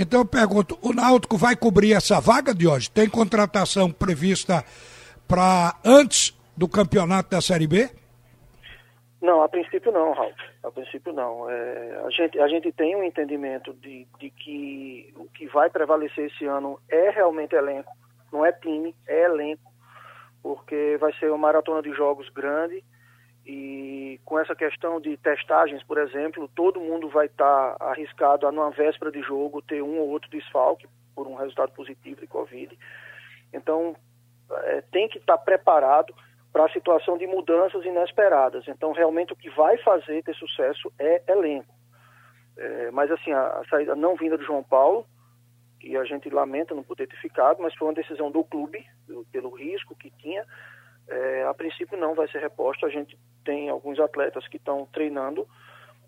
Então 0.00 0.20
eu 0.20 0.24
pergunto, 0.24 0.78
o 0.80 0.92
Náutico 0.92 1.36
vai 1.36 1.56
cobrir 1.56 1.92
essa 1.92 2.20
vaga 2.20 2.54
de 2.54 2.68
hoje? 2.68 2.88
Tem 2.88 3.10
contratação 3.10 3.90
prevista 3.90 4.64
para 5.26 5.74
antes 5.84 6.38
do 6.56 6.68
campeonato 6.68 7.30
da 7.30 7.40
Série 7.40 7.66
B? 7.66 7.90
Não, 9.20 9.42
a 9.42 9.48
princípio 9.48 9.90
não, 9.90 10.12
Ralf. 10.12 10.38
A 10.62 10.70
princípio 10.70 11.12
não. 11.12 11.50
É, 11.50 12.00
a, 12.06 12.10
gente, 12.10 12.38
a 12.38 12.46
gente 12.46 12.70
tem 12.70 12.94
um 12.94 13.02
entendimento 13.02 13.74
de, 13.74 14.06
de 14.20 14.30
que 14.30 15.12
o 15.16 15.24
que 15.30 15.48
vai 15.48 15.68
prevalecer 15.68 16.26
esse 16.26 16.44
ano 16.44 16.78
é 16.88 17.10
realmente 17.10 17.56
elenco, 17.56 17.90
não 18.32 18.46
é 18.46 18.52
time, 18.52 18.94
é 19.08 19.24
elenco, 19.24 19.72
porque 20.40 20.96
vai 21.00 21.12
ser 21.14 21.28
uma 21.30 21.38
maratona 21.38 21.82
de 21.82 21.92
jogos 21.92 22.28
grande 22.28 22.84
e 23.48 24.20
com 24.26 24.38
essa 24.38 24.54
questão 24.54 25.00
de 25.00 25.16
testagens, 25.16 25.82
por 25.82 25.96
exemplo, 25.96 26.46
todo 26.54 26.78
mundo 26.78 27.08
vai 27.08 27.24
estar 27.24 27.76
tá 27.76 27.86
arriscado 27.86 28.46
a, 28.46 28.52
numa 28.52 28.70
véspera 28.70 29.10
de 29.10 29.22
jogo, 29.22 29.62
ter 29.62 29.82
um 29.82 29.98
ou 30.00 30.10
outro 30.10 30.28
desfalque 30.30 30.86
por 31.14 31.26
um 31.26 31.34
resultado 31.34 31.72
positivo 31.72 32.20
de 32.20 32.26
Covid. 32.26 32.78
Então, 33.50 33.96
é, 34.50 34.82
tem 34.92 35.08
que 35.08 35.16
estar 35.16 35.38
tá 35.38 35.42
preparado 35.42 36.14
para 36.52 36.66
a 36.66 36.72
situação 36.72 37.16
de 37.16 37.26
mudanças 37.26 37.82
inesperadas. 37.86 38.68
Então, 38.68 38.92
realmente, 38.92 39.32
o 39.32 39.36
que 39.36 39.48
vai 39.48 39.78
fazer 39.78 40.22
ter 40.22 40.34
sucesso 40.34 40.92
é 40.98 41.22
elenco. 41.26 41.74
É, 42.58 42.90
mas, 42.90 43.10
assim, 43.10 43.32
a, 43.32 43.40
a, 43.40 43.64
saída 43.70 43.96
não 43.96 44.14
vinda 44.14 44.36
do 44.36 44.44
João 44.44 44.62
Paulo, 44.62 45.06
que 45.80 45.96
a 45.96 46.04
gente 46.04 46.28
lamenta 46.28 46.74
não 46.74 46.82
poder 46.82 47.06
ter 47.06 47.16
ficado, 47.16 47.62
mas 47.62 47.74
foi 47.74 47.88
uma 47.88 47.94
decisão 47.94 48.30
do 48.30 48.44
clube, 48.44 48.84
pelo, 49.32 49.50
risco 49.54 49.96
que 49.96 50.10
tinha. 50.10 50.44
É, 51.08 51.44
a 51.44 51.54
princípio, 51.54 51.96
não 51.96 52.14
vai 52.14 52.28
ser 52.28 52.40
reposto. 52.40 52.84
A 52.84 52.90
gente 52.90 53.16
tem 53.48 53.70
alguns 53.70 53.98
atletas 53.98 54.46
que 54.46 54.58
estão 54.58 54.86
treinando, 54.92 55.48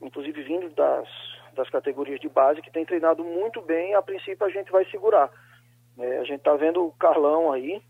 inclusive 0.02 0.42
vindo 0.42 0.68
das, 0.74 1.08
das 1.54 1.70
categorias 1.70 2.20
de 2.20 2.28
base, 2.28 2.60
que 2.60 2.70
têm 2.70 2.84
treinado 2.84 3.24
muito 3.24 3.62
bem. 3.62 3.94
A 3.94 4.02
princípio, 4.02 4.46
a 4.46 4.50
gente 4.50 4.70
vai 4.70 4.84
segurar. 4.90 5.30
É, 5.98 6.18
a 6.18 6.24
gente 6.24 6.40
está 6.40 6.54
vendo 6.54 6.84
o 6.84 6.92
Carlão 6.92 7.50
aí, 7.50 7.80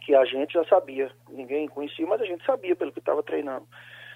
que 0.00 0.14
a 0.14 0.24
gente 0.24 0.54
já 0.54 0.64
sabia. 0.64 1.12
Ninguém 1.28 1.68
conhecia, 1.68 2.06
mas 2.06 2.22
a 2.22 2.24
gente 2.24 2.42
sabia 2.46 2.74
pelo 2.74 2.90
que 2.90 2.98
estava 2.98 3.22
treinando. 3.22 3.66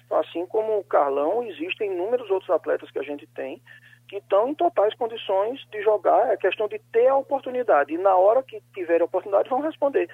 Então, 0.07 0.17
assim 0.17 0.43
como 0.47 0.79
o 0.79 0.83
Carlão, 0.83 1.43
existem 1.43 1.91
inúmeros 1.91 2.31
outros 2.31 2.49
atletas 2.49 2.89
que 2.89 2.97
a 2.97 3.03
gente 3.03 3.27
tem 3.27 3.61
que 4.09 4.17
estão 4.17 4.47
em 4.47 4.55
totais 4.55 4.95
condições 4.95 5.63
de 5.69 5.83
jogar. 5.83 6.31
É 6.31 6.37
questão 6.37 6.67
de 6.67 6.79
ter 6.91 7.07
a 7.09 7.15
oportunidade. 7.15 7.93
E 7.93 7.97
na 7.99 8.15
hora 8.15 8.41
que 8.41 8.59
tiverem 8.73 9.01
a 9.01 9.05
oportunidade, 9.05 9.49
vão 9.49 9.61
responder. 9.61 10.09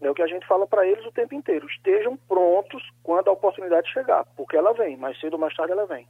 É 0.00 0.10
o 0.10 0.14
que 0.14 0.22
a 0.22 0.26
gente 0.26 0.46
fala 0.46 0.66
para 0.66 0.86
eles 0.86 1.04
o 1.04 1.12
tempo 1.12 1.34
inteiro. 1.34 1.66
Estejam 1.66 2.16
prontos 2.28 2.82
quando 3.02 3.28
a 3.28 3.32
oportunidade 3.32 3.92
chegar, 3.92 4.24
porque 4.36 4.56
ela 4.56 4.72
vem. 4.72 4.96
Mais 4.96 5.18
cedo 5.20 5.34
ou 5.34 5.38
mais 5.38 5.54
tarde 5.54 5.72
ela 5.72 5.86
vem. 5.86 6.06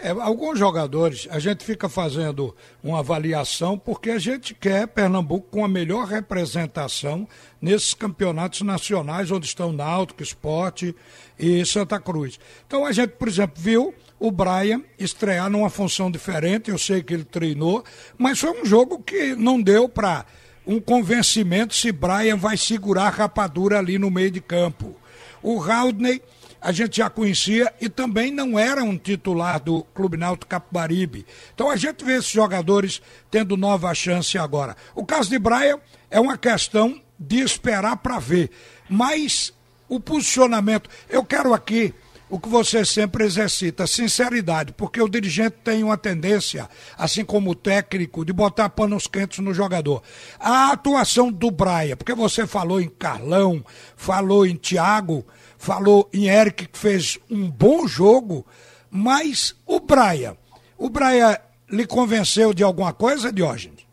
É, 0.00 0.10
alguns 0.10 0.56
jogadores, 0.56 1.26
a 1.28 1.40
gente 1.40 1.64
fica 1.64 1.88
fazendo 1.88 2.54
uma 2.84 3.00
avaliação 3.00 3.76
porque 3.76 4.10
a 4.10 4.18
gente 4.18 4.54
quer 4.54 4.86
Pernambuco 4.86 5.48
com 5.50 5.64
a 5.64 5.68
melhor 5.68 6.06
representação 6.06 7.26
nesses 7.60 7.94
campeonatos 7.94 8.62
nacionais 8.62 9.32
onde 9.32 9.46
estão 9.46 9.72
Náutico, 9.72 10.22
Esporte 10.22 10.94
e 11.36 11.66
Santa 11.66 11.98
Cruz. 11.98 12.38
Então 12.64 12.86
a 12.86 12.92
gente, 12.92 13.10
por 13.10 13.26
exemplo, 13.26 13.60
viu 13.60 13.92
o 14.20 14.30
Brian 14.30 14.82
estrear 15.00 15.50
numa 15.50 15.68
função 15.68 16.08
diferente, 16.08 16.70
eu 16.70 16.78
sei 16.78 17.02
que 17.02 17.14
ele 17.14 17.24
treinou, 17.24 17.82
mas 18.16 18.38
foi 18.38 18.50
um 18.50 18.64
jogo 18.64 19.02
que 19.02 19.34
não 19.34 19.60
deu 19.60 19.88
para 19.88 20.24
um 20.68 20.78
convencimento 20.78 21.74
se 21.74 21.90
Brian 21.90 22.36
vai 22.36 22.58
segurar 22.58 23.06
a 23.06 23.10
rapadura 23.10 23.78
ali 23.78 23.98
no 23.98 24.10
meio 24.10 24.30
de 24.30 24.38
campo. 24.38 24.94
O 25.42 25.58
Haldney 25.62 26.20
a 26.60 26.72
gente 26.72 26.98
já 26.98 27.08
conhecia 27.08 27.72
e 27.80 27.88
também 27.88 28.30
não 28.30 28.58
era 28.58 28.84
um 28.84 28.98
titular 28.98 29.58
do 29.60 29.82
Clube 29.94 30.18
Náutico 30.18 30.50
Capibaribe. 30.50 31.24
Então 31.54 31.70
a 31.70 31.76
gente 31.76 32.04
vê 32.04 32.16
esses 32.16 32.30
jogadores 32.30 33.00
tendo 33.30 33.56
nova 33.56 33.94
chance 33.94 34.36
agora. 34.36 34.76
O 34.94 35.06
caso 35.06 35.30
de 35.30 35.38
Brian 35.38 35.78
é 36.10 36.20
uma 36.20 36.36
questão 36.36 37.00
de 37.18 37.38
esperar 37.40 37.96
para 37.96 38.18
ver. 38.18 38.50
Mas 38.90 39.54
o 39.88 39.98
posicionamento, 39.98 40.90
eu 41.08 41.24
quero 41.24 41.54
aqui 41.54 41.94
o 42.30 42.38
que 42.38 42.48
você 42.48 42.84
sempre 42.84 43.24
exercita, 43.24 43.86
sinceridade, 43.86 44.72
porque 44.72 45.00
o 45.00 45.08
dirigente 45.08 45.56
tem 45.64 45.82
uma 45.82 45.96
tendência, 45.96 46.68
assim 46.96 47.24
como 47.24 47.50
o 47.50 47.54
técnico, 47.54 48.24
de 48.24 48.32
botar 48.32 48.68
panos 48.68 49.06
quentes 49.06 49.38
no 49.38 49.54
jogador. 49.54 50.02
A 50.38 50.72
atuação 50.72 51.32
do 51.32 51.50
Braia, 51.50 51.96
porque 51.96 52.14
você 52.14 52.46
falou 52.46 52.80
em 52.80 52.88
Carlão, 52.88 53.64
falou 53.96 54.46
em 54.46 54.56
Thiago, 54.56 55.24
falou 55.56 56.08
em 56.12 56.28
Eric, 56.28 56.68
que 56.68 56.78
fez 56.78 57.18
um 57.30 57.50
bom 57.50 57.86
jogo, 57.86 58.46
mas 58.90 59.54
o 59.66 59.80
Braia, 59.80 60.36
o 60.76 60.88
Braia 60.88 61.40
lhe 61.70 61.86
convenceu 61.86 62.54
de 62.54 62.62
alguma 62.62 62.92
coisa, 62.92 63.32
Diógenes? 63.32 63.86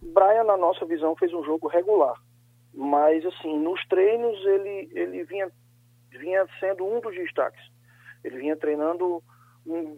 Braia, 0.00 0.44
na 0.44 0.56
nossa 0.56 0.84
visão, 0.84 1.14
fez 1.16 1.32
um 1.32 1.44
jogo 1.44 1.68
regular. 1.68 2.14
Mas, 2.74 3.24
assim, 3.24 3.58
nos 3.58 3.80
treinos 3.86 4.38
ele, 4.46 4.90
ele 4.92 5.24
vinha, 5.24 5.50
vinha 6.10 6.46
sendo 6.58 6.84
um 6.84 7.00
dos 7.00 7.14
destaques. 7.14 7.71
Ele 8.24 8.38
vinha 8.38 8.56
treinando 8.56 9.22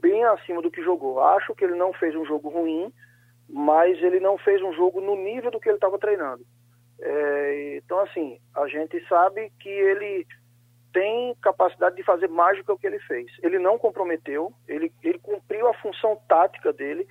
bem 0.00 0.24
acima 0.24 0.60
do 0.60 0.70
que 0.70 0.82
jogou. 0.82 1.20
Acho 1.20 1.54
que 1.54 1.64
ele 1.64 1.74
não 1.74 1.92
fez 1.92 2.14
um 2.14 2.24
jogo 2.24 2.48
ruim, 2.48 2.92
mas 3.48 4.02
ele 4.02 4.20
não 4.20 4.36
fez 4.38 4.62
um 4.62 4.72
jogo 4.72 5.00
no 5.00 5.16
nível 5.16 5.50
do 5.50 5.60
que 5.60 5.68
ele 5.68 5.76
estava 5.76 5.98
treinando. 5.98 6.44
É, 7.00 7.76
então, 7.76 7.98
assim, 8.00 8.38
a 8.54 8.66
gente 8.68 9.02
sabe 9.08 9.50
que 9.60 9.68
ele 9.68 10.26
tem 10.92 11.34
capacidade 11.42 11.96
de 11.96 12.04
fazer 12.04 12.28
mais 12.28 12.56
do 12.56 12.64
que 12.64 12.72
o 12.72 12.78
que 12.78 12.86
ele 12.86 13.00
fez. 13.00 13.26
Ele 13.42 13.58
não 13.58 13.76
comprometeu, 13.76 14.52
ele, 14.68 14.92
ele 15.02 15.18
cumpriu 15.18 15.68
a 15.68 15.74
função 15.74 16.16
tática 16.28 16.72
dele, 16.72 17.06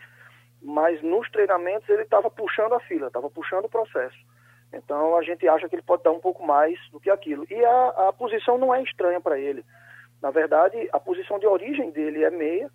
mas 0.62 1.02
nos 1.04 1.30
treinamentos 1.30 1.88
ele 1.90 2.04
estava 2.04 2.30
puxando 2.30 2.74
a 2.74 2.80
fila, 2.80 3.08
estava 3.08 3.30
puxando 3.30 3.66
o 3.66 3.70
processo. 3.70 4.18
Então 4.74 5.18
a 5.18 5.22
gente 5.22 5.48
acha 5.48 5.68
que 5.68 5.76
ele 5.76 5.82
pode 5.84 6.02
dar 6.02 6.12
um 6.12 6.20
pouco 6.20 6.46
mais 6.46 6.80
do 6.92 7.00
que 7.00 7.10
aquilo. 7.10 7.46
E 7.50 7.66
a, 7.66 8.08
a 8.08 8.14
posição 8.14 8.58
não 8.58 8.74
é 8.74 8.82
estranha 8.82 9.20
para 9.20 9.38
ele. 9.38 9.64
Na 10.24 10.32
verdade, 10.32 10.90
a 10.92 11.00
posição 11.00 11.38
de 11.38 11.46
origem 11.46 11.92
dele 11.92 12.24
é 12.24 12.32
meia, 12.32 12.72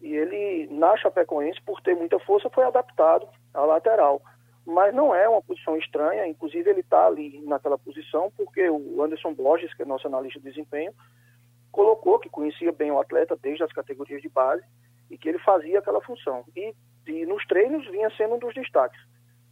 e 0.00 0.14
ele, 0.14 0.68
na 0.70 0.96
Chapecoense, 0.96 1.60
por 1.62 1.80
ter 1.80 1.96
muita 1.96 2.20
força, 2.20 2.48
foi 2.50 2.64
adaptado 2.64 3.26
à 3.52 3.64
lateral 3.64 4.22
mas 4.64 4.94
não 4.94 5.14
é 5.14 5.28
uma 5.28 5.42
posição 5.42 5.76
estranha, 5.76 6.26
inclusive 6.26 6.70
ele 6.70 6.80
está 6.80 7.06
ali 7.06 7.40
naquela 7.42 7.76
posição 7.76 8.30
porque 8.36 8.68
o 8.70 9.02
Anderson 9.02 9.34
Borges, 9.34 9.74
que 9.74 9.82
é 9.82 9.84
nosso 9.84 10.06
analista 10.06 10.38
de 10.38 10.48
desempenho, 10.48 10.92
colocou 11.70 12.18
que 12.18 12.28
conhecia 12.28 12.70
bem 12.70 12.90
o 12.90 13.00
atleta 13.00 13.36
desde 13.36 13.64
as 13.64 13.72
categorias 13.72 14.22
de 14.22 14.28
base 14.28 14.62
e 15.10 15.18
que 15.18 15.28
ele 15.28 15.38
fazia 15.40 15.80
aquela 15.80 16.00
função. 16.00 16.44
E, 16.54 16.74
e 17.06 17.26
nos 17.26 17.44
treinos 17.46 17.86
vinha 17.90 18.08
sendo 18.16 18.36
um 18.36 18.38
dos 18.38 18.54
destaques. 18.54 19.00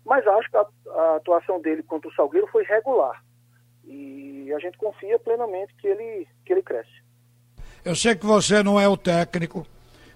Mas 0.04 0.26
acho 0.26 0.48
que 0.48 0.56
a, 0.56 0.66
a 0.90 1.16
atuação 1.16 1.60
dele 1.60 1.82
contra 1.82 2.08
o 2.08 2.14
Salgueiro 2.14 2.46
foi 2.46 2.62
regular. 2.62 3.22
E 3.84 4.52
a 4.54 4.58
gente 4.60 4.78
confia 4.78 5.18
plenamente 5.18 5.74
que 5.76 5.88
ele, 5.88 6.28
que 6.44 6.52
ele 6.52 6.62
cresce. 6.62 6.99
Eu 7.84 7.94
sei 7.94 8.14
que 8.14 8.26
você 8.26 8.62
não 8.62 8.78
é 8.78 8.86
o 8.86 8.96
técnico, 8.96 9.66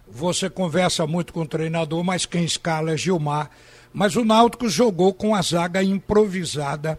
você 0.06 0.50
conversa 0.50 1.06
muito 1.06 1.32
com 1.32 1.40
o 1.40 1.48
treinador, 1.48 2.04
mas 2.04 2.26
quem 2.26 2.44
escala 2.44 2.92
é 2.92 2.96
Gilmar. 2.96 3.50
Mas 3.92 4.16
o 4.16 4.24
Náutico 4.24 4.68
jogou 4.68 5.14
com 5.14 5.34
a 5.34 5.40
zaga 5.40 5.82
improvisada 5.82 6.98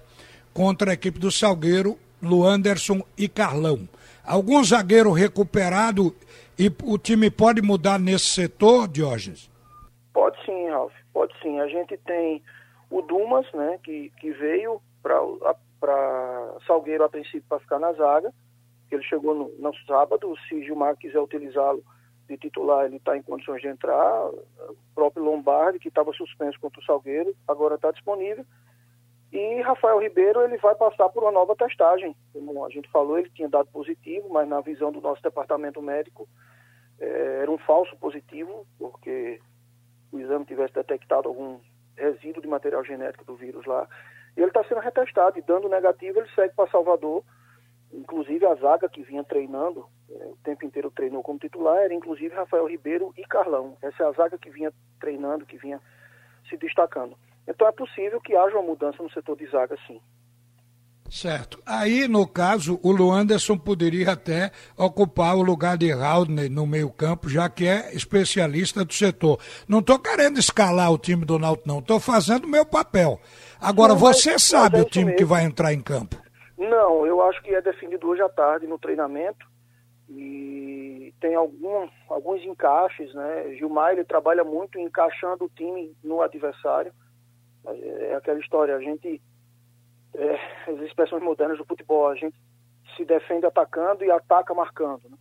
contra 0.54 0.92
a 0.92 0.94
equipe 0.94 1.20
do 1.20 1.30
Salgueiro, 1.30 1.98
Luanderson 2.22 3.02
e 3.18 3.28
Carlão. 3.28 3.88
Algum 4.26 4.64
zagueiro 4.64 5.12
recuperado 5.12 6.16
e 6.58 6.72
o 6.84 6.98
time 6.98 7.30
pode 7.30 7.62
mudar 7.62 8.00
nesse 8.00 8.28
setor, 8.28 8.88
Diógenes? 8.88 9.52
Pode 10.14 10.38
sim, 10.46 10.70
Ralf, 10.70 10.94
pode 11.14 11.34
sim. 11.42 11.60
A 11.60 11.68
gente 11.68 11.98
tem 11.98 12.42
o 12.90 13.02
Dumas, 13.02 13.46
né, 13.54 13.78
que, 13.84 14.12
que 14.20 14.32
veio 14.32 14.82
para 15.04 16.56
Salgueiro 16.66 17.04
a 17.04 17.10
princípio 17.10 17.44
para 17.48 17.60
ficar 17.60 17.78
na 17.78 17.92
zaga, 17.94 18.34
ele 18.94 19.04
chegou 19.04 19.34
no, 19.34 19.50
no 19.58 19.76
sábado, 19.88 20.36
se 20.48 20.64
Gilmar 20.64 20.96
quiser 20.98 21.20
utilizá-lo 21.20 21.84
de 22.28 22.38
titular, 22.38 22.86
ele 22.86 22.98
está 22.98 23.18
em 23.18 23.22
condições 23.22 23.62
de 23.62 23.68
entrar. 23.68 24.28
O 24.30 24.78
próprio 24.94 25.24
Lombardi, 25.24 25.80
que 25.80 25.88
estava 25.88 26.12
suspenso 26.14 26.60
contra 26.60 26.80
o 26.80 26.84
Salgueiro, 26.84 27.36
agora 27.48 27.76
está 27.76 27.92
disponível. 27.92 28.46
E 29.32 29.62
Rafael 29.62 30.00
Ribeiro, 30.00 30.42
ele 30.42 30.58
vai 30.58 30.76
passar 30.76 31.10
por 31.10 31.24
uma 31.24 31.32
nova 31.32 31.56
testagem. 31.56 32.16
Como 32.32 32.66
a 32.66 32.70
gente 32.70 32.90
falou, 32.90 33.20
ele 33.20 33.30
tinha 33.32 33.50
dado 33.50 33.68
positivo, 33.68 34.30
mas 34.30 34.48
na 34.48 34.62
visão 34.62 34.92
do 34.92 35.02
nosso 35.02 35.22
departamento 35.22 35.82
médico, 35.82 36.28
é, 37.00 37.42
era 37.42 37.52
um 37.52 37.58
falso 37.58 37.96
positivo, 37.98 38.66
porque 38.80 39.40
o 40.12 40.20
exame 40.20 40.46
tivesse 40.46 40.74
detectado 40.74 41.28
algum 41.28 41.60
resíduo 41.98 42.42
de 42.42 42.48
material 42.48 42.84
genético 42.84 43.26
do 43.26 43.36
vírus 43.36 43.66
lá. 43.66 43.88
E 44.38 44.40
ele 44.40 44.48
está 44.48 44.64
sendo 44.64 44.82
retestado 44.82 45.38
e 45.38 45.42
dando 45.42 45.70
negativo, 45.70 46.20
ele 46.20 46.30
segue 46.34 46.54
para 46.56 46.70
Salvador 46.70 47.24
Inclusive 47.96 48.46
a 48.46 48.56
zaga 48.56 48.90
que 48.90 49.04
vinha 49.04 49.24
treinando, 49.24 49.86
é, 50.10 50.26
o 50.26 50.38
tempo 50.44 50.66
inteiro 50.66 50.92
treinou 50.92 51.24
como 51.24 51.40
titular, 51.40 51.78
era 51.78 51.94
inclusive 51.94 52.36
Rafael 52.36 52.68
Ribeiro 52.68 53.14
e 53.18 53.24
Carlão. 53.24 53.78
Essa 53.82 54.04
é 54.04 54.08
a 54.08 54.12
zaga 54.12 54.38
que 54.38 54.50
vinha 54.50 54.72
treinando, 55.00 55.46
que 55.46 55.58
vinha 55.58 55.80
se 56.50 56.58
destacando. 56.58 57.18
Então 57.48 57.68
é 57.68 57.72
possível 57.72 58.20
que 58.20 58.36
haja 58.36 58.56
uma 58.58 58.68
mudança 58.68 59.02
no 59.02 59.12
setor 59.12 59.38
de 59.38 59.48
zaga, 59.48 59.78
sim. 59.88 60.02
Certo. 61.10 61.62
Aí, 61.66 62.08
no 62.08 62.28
caso, 62.28 62.80
o 62.82 62.92
Luanderson 62.92 63.58
poderia 63.58 64.12
até 64.12 64.52
ocupar 64.76 65.36
o 65.36 65.44
lugar 65.44 65.78
de 65.78 65.92
Haldner 65.92 66.52
no 66.52 66.66
meio-campo, 66.66 67.30
já 67.30 67.48
que 67.48 67.68
é 67.68 67.94
especialista 67.94 68.84
do 68.84 68.92
setor. 68.92 69.40
Não 69.68 69.80
estou 69.80 70.00
querendo 70.00 70.40
escalar 70.40 70.92
o 70.92 70.98
time 70.98 71.24
do 71.24 71.38
Náutico, 71.38 71.68
não. 71.68 71.80
Estou 71.80 72.00
fazendo 72.00 72.46
o 72.46 72.50
meu 72.50 72.66
papel. 72.66 73.22
Agora, 73.62 73.94
não, 73.94 74.00
você 74.00 74.32
mas, 74.32 74.44
sabe 74.44 74.78
mas 74.78 74.82
é 74.82 74.88
o 74.88 74.90
time 74.90 75.06
mesmo. 75.06 75.18
que 75.18 75.26
vai 75.26 75.44
entrar 75.46 75.74
em 75.74 75.82
campo. 75.82 76.25
Não, 76.58 77.06
eu 77.06 77.22
acho 77.22 77.42
que 77.42 77.54
é 77.54 77.62
definido 77.62 78.08
hoje 78.08 78.22
à 78.22 78.30
tarde 78.30 78.66
no 78.66 78.80
treinamento 78.80 79.46
e 80.10 81.14
tem 81.20 81.36
algum, 81.36 81.90
alguns 82.10 82.44
encaixes, 82.44 83.14
né? 83.14 83.56
Gilmar 83.56 83.92
ele 83.92 84.06
trabalha 84.06 84.44
muito 84.44 84.80
encaixando 84.80 85.46
o 85.46 85.50
time 85.50 85.96
no 86.04 86.22
adversário. 86.22 86.94
É 87.66 88.16
aquela 88.16 88.40
história, 88.40 88.76
a 88.76 88.80
gente 88.80 89.22
é, 90.14 90.72
as 90.72 90.80
expressões 90.82 91.22
modernas 91.22 91.58
do 91.58 91.66
futebol, 91.66 92.08
a 92.08 92.16
gente 92.16 92.36
se 92.96 93.04
defende 93.04 93.46
atacando 93.46 94.06
e 94.06 94.12
ataca 94.12 94.54
marcando. 94.54 95.10
Né? 95.10 95.18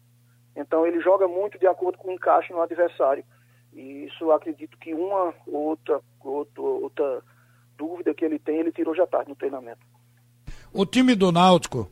Então 0.56 0.86
ele 0.86 1.00
joga 1.00 1.26
muito 1.26 1.58
de 1.58 1.66
acordo 1.66 1.98
com 1.98 2.08
o 2.08 2.12
encaixe 2.12 2.52
no 2.52 2.60
adversário. 2.60 3.24
E 3.72 4.04
isso 4.04 4.30
acredito 4.30 4.78
que 4.78 4.94
uma 4.94 5.34
outra, 5.46 6.00
outra, 6.20 6.62
outra 6.62 7.22
dúvida 7.76 8.14
que 8.14 8.24
ele 8.24 8.38
tem, 8.38 8.58
ele 8.58 8.70
tirou 8.70 8.94
já 8.94 9.06
tarde 9.06 9.30
no 9.30 9.36
treinamento. 9.36 9.93
O 10.76 10.85
time 10.85 11.14
do 11.14 11.31
Náutico, 11.31 11.88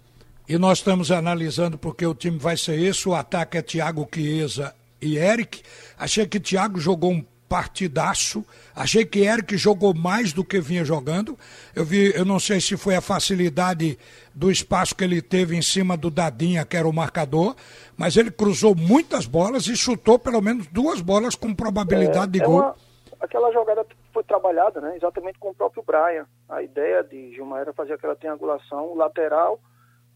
e 0.48 0.58
nós 0.58 0.78
estamos 0.78 1.12
analisando 1.12 1.78
porque 1.78 2.04
o 2.04 2.16
time 2.16 2.36
vai 2.36 2.56
ser 2.56 2.80
esse, 2.80 3.08
o 3.08 3.14
ataque 3.14 3.56
é 3.56 3.62
Thiago 3.62 4.08
Chiesa 4.12 4.74
e 5.00 5.16
Eric. 5.16 5.62
Achei 5.96 6.26
que 6.26 6.40
Thiago 6.40 6.80
jogou 6.80 7.12
um 7.12 7.24
partidaço. 7.48 8.44
Achei 8.74 9.04
que 9.04 9.20
Eric 9.20 9.56
jogou 9.56 9.94
mais 9.94 10.32
do 10.32 10.44
que 10.44 10.60
vinha 10.60 10.84
jogando. 10.84 11.38
Eu 11.76 11.84
vi, 11.84 12.12
eu 12.12 12.24
não 12.24 12.40
sei 12.40 12.60
se 12.60 12.76
foi 12.76 12.96
a 12.96 13.00
facilidade 13.00 13.96
do 14.34 14.50
espaço 14.50 14.96
que 14.96 15.04
ele 15.04 15.22
teve 15.22 15.54
em 15.54 15.62
cima 15.62 15.96
do 15.96 16.10
Dadinha, 16.10 16.64
que 16.64 16.76
era 16.76 16.88
o 16.88 16.92
marcador, 16.92 17.54
mas 17.96 18.16
ele 18.16 18.32
cruzou 18.32 18.74
muitas 18.74 19.26
bolas 19.26 19.68
e 19.68 19.76
chutou 19.76 20.18
pelo 20.18 20.40
menos 20.40 20.66
duas 20.66 21.00
bolas 21.00 21.36
com 21.36 21.54
probabilidade 21.54 22.36
é, 22.36 22.40
de 22.40 22.42
é 22.42 22.44
gol. 22.44 22.62
Uma, 22.62 22.74
aquela 23.20 23.52
jogada 23.52 23.86
foi 24.12 24.24
trabalhada, 24.24 24.80
né, 24.80 24.96
exatamente 24.96 25.38
com 25.38 25.50
o 25.50 25.54
próprio 25.54 25.82
Brian. 25.82 26.26
A 26.48 26.62
ideia 26.62 27.02
de 27.02 27.32
Gilmar 27.34 27.62
era 27.62 27.72
fazer 27.72 27.94
aquela 27.94 28.16
triangulação, 28.16 28.94
lateral, 28.94 29.60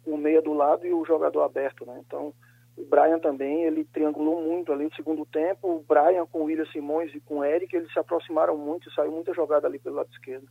o 0.05 0.17
meia 0.17 0.41
do 0.41 0.53
lado 0.53 0.87
e 0.87 0.93
o 0.93 1.05
jogador 1.05 1.43
aberto, 1.43 1.85
né? 1.85 2.01
Então, 2.07 2.33
o 2.77 2.85
Brian 2.85 3.19
também, 3.19 3.65
ele 3.65 3.85
triangulou 3.85 4.43
muito 4.43 4.71
ali 4.71 4.85
no 4.85 4.95
segundo 4.95 5.25
tempo. 5.25 5.77
O 5.77 5.85
Brian 5.89 6.27
com 6.27 6.41
o 6.41 6.45
William 6.45 6.67
Simões 6.67 7.13
e 7.15 7.21
com 7.21 7.39
o 7.39 7.45
Eric, 7.45 7.75
eles 7.75 7.91
se 7.93 7.99
aproximaram 7.99 8.57
muito 8.57 8.89
e 8.89 8.95
saiu 8.95 9.11
muita 9.11 9.33
jogada 9.33 9.67
ali 9.67 9.79
pelo 9.79 9.97
lado 9.97 10.11
esquerdo. 10.13 10.47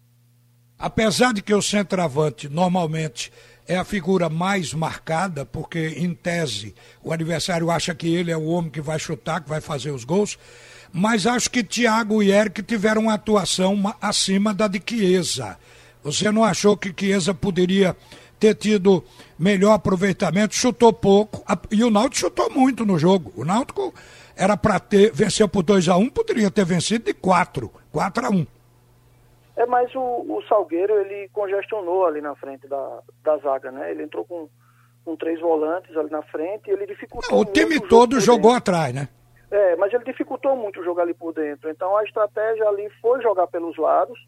Apesar 0.77 1.33
de 1.33 1.41
que 1.41 1.53
o 1.53 1.61
centroavante 1.61 2.49
normalmente 2.49 3.31
é 3.67 3.77
a 3.77 3.85
figura 3.85 4.27
mais 4.27 4.73
marcada, 4.73 5.45
porque 5.45 5.95
em 5.97 6.13
tese 6.13 6.75
o 7.01 7.13
adversário 7.13 7.71
acha 7.71 7.95
que 7.95 8.13
ele 8.13 8.29
é 8.29 8.35
o 8.35 8.45
homem 8.45 8.69
que 8.69 8.81
vai 8.81 8.99
chutar, 8.99 9.41
que 9.41 9.49
vai 9.49 9.61
fazer 9.61 9.91
os 9.91 10.03
gols, 10.03 10.37
mas 10.97 11.27
acho 11.27 11.51
que 11.51 11.61
Thiago 11.61 12.23
e 12.23 12.31
Eric 12.31 12.63
tiveram 12.63 13.01
uma 13.01 13.15
atuação 13.15 13.75
acima 14.01 14.53
da 14.53 14.65
de 14.65 14.81
Chiesa. 14.81 15.57
Você 16.01 16.31
não 16.31 16.41
achou 16.41 16.77
que 16.77 16.93
Chiesa 16.97 17.33
poderia 17.33 17.93
ter 18.39 18.55
tido 18.55 19.03
melhor 19.37 19.73
aproveitamento? 19.73 20.55
Chutou 20.55 20.93
pouco 20.93 21.43
e 21.69 21.83
o 21.83 21.89
Náutico 21.89 22.15
chutou 22.15 22.49
muito 22.49 22.85
no 22.85 22.97
jogo. 22.97 23.33
O 23.35 23.43
Náutico 23.43 23.93
era 24.37 24.55
para 24.55 24.79
ter 24.79 25.11
venceu 25.11 25.49
por 25.49 25.63
2 25.63 25.89
a 25.89 25.97
1 25.97 25.99
um, 25.99 26.09
poderia 26.09 26.49
ter 26.49 26.63
vencido 26.63 27.03
de 27.03 27.13
4, 27.13 27.69
4 27.91 28.27
a 28.27 28.29
1 28.29 28.33
um. 28.33 28.47
É, 29.57 29.65
mas 29.65 29.93
o, 29.95 29.99
o, 29.99 30.41
Salgueiro 30.47 30.93
ele 30.93 31.27
congestionou 31.33 32.05
ali 32.05 32.21
na 32.21 32.35
frente 32.35 32.69
da, 32.69 32.99
da 33.21 33.37
zaga, 33.39 33.69
né? 33.69 33.91
Ele 33.91 34.03
entrou 34.03 34.23
com, 34.23 34.47
com 35.03 35.17
três 35.17 35.41
volantes 35.41 35.93
ali 35.97 36.09
na 36.09 36.21
frente 36.21 36.69
e 36.69 36.71
ele 36.71 36.87
dificultou. 36.87 37.29
Não, 37.29 37.39
o 37.39 37.45
time 37.45 37.81
todo 37.81 38.17
jogou 38.21 38.53
atrás, 38.53 38.95
né? 38.95 39.09
É, 39.55 39.73
mas 39.77 39.93
ele 39.93 40.03
dificultou 40.03 40.53
muito 40.53 40.83
jogar 40.83 41.03
ali 41.03 41.13
por 41.13 41.33
dentro. 41.33 41.69
Então 41.69 41.95
a 41.95 42.03
estratégia 42.03 42.67
ali 42.67 42.89
foi 43.01 43.21
jogar 43.21 43.47
pelos 43.47 43.77
lados 43.77 44.19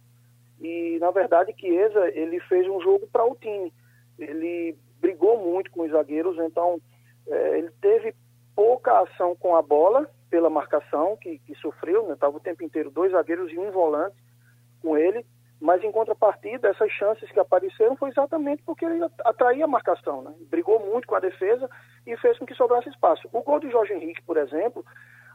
e 0.58 0.98
na 1.02 1.12
verdade 1.12 1.54
Chiesa 1.60 2.10
ele 2.18 2.40
fez 2.40 2.66
um 2.66 2.80
jogo 2.80 3.06
para 3.12 3.26
o 3.26 3.36
time. 3.36 3.74
Ele 4.18 4.78
brigou 5.02 5.38
muito 5.38 5.70
com 5.70 5.82
os 5.82 5.92
zagueiros, 5.92 6.38
então 6.40 6.80
é, 7.28 7.58
ele 7.58 7.70
teve 7.82 8.16
pouca 8.56 9.02
ação 9.02 9.36
com 9.36 9.54
a 9.58 9.62
bola 9.62 10.10
pela 10.30 10.50
marcação 10.50 11.18
que, 11.18 11.40
que 11.40 11.56
sofreu, 11.56 12.08
né? 12.08 12.16
Tava 12.18 12.38
o 12.38 12.42
tempo 12.42 12.64
inteiro 12.64 12.90
dois 12.90 13.12
zagueiros 13.12 13.52
e 13.52 13.60
um 13.60 13.70
volante 13.70 14.16
com 14.82 14.98
ele, 14.98 15.26
mas 15.60 15.84
em 15.84 15.92
contrapartida 15.92 16.70
essas 16.70 16.90
chances 16.94 17.30
que 17.30 17.40
apareceram 17.40 17.98
foi 17.98 18.12
exatamente 18.12 18.64
porque 18.64 18.86
ele 18.86 19.04
atraía 19.26 19.66
a 19.66 19.68
marcação, 19.68 20.22
né? 20.22 20.34
Brigou 20.50 20.80
muito 20.80 21.06
com 21.06 21.16
a 21.16 21.20
defesa 21.20 21.70
e 22.06 22.16
fez 22.16 22.40
com 22.40 22.46
que 22.46 22.56
sobrasse 22.56 22.88
espaço. 22.88 23.28
O 23.34 23.42
gol 23.42 23.60
de 23.60 23.70
Jorge 23.70 23.92
Henrique, 23.92 24.22
por 24.22 24.38
exemplo, 24.38 24.86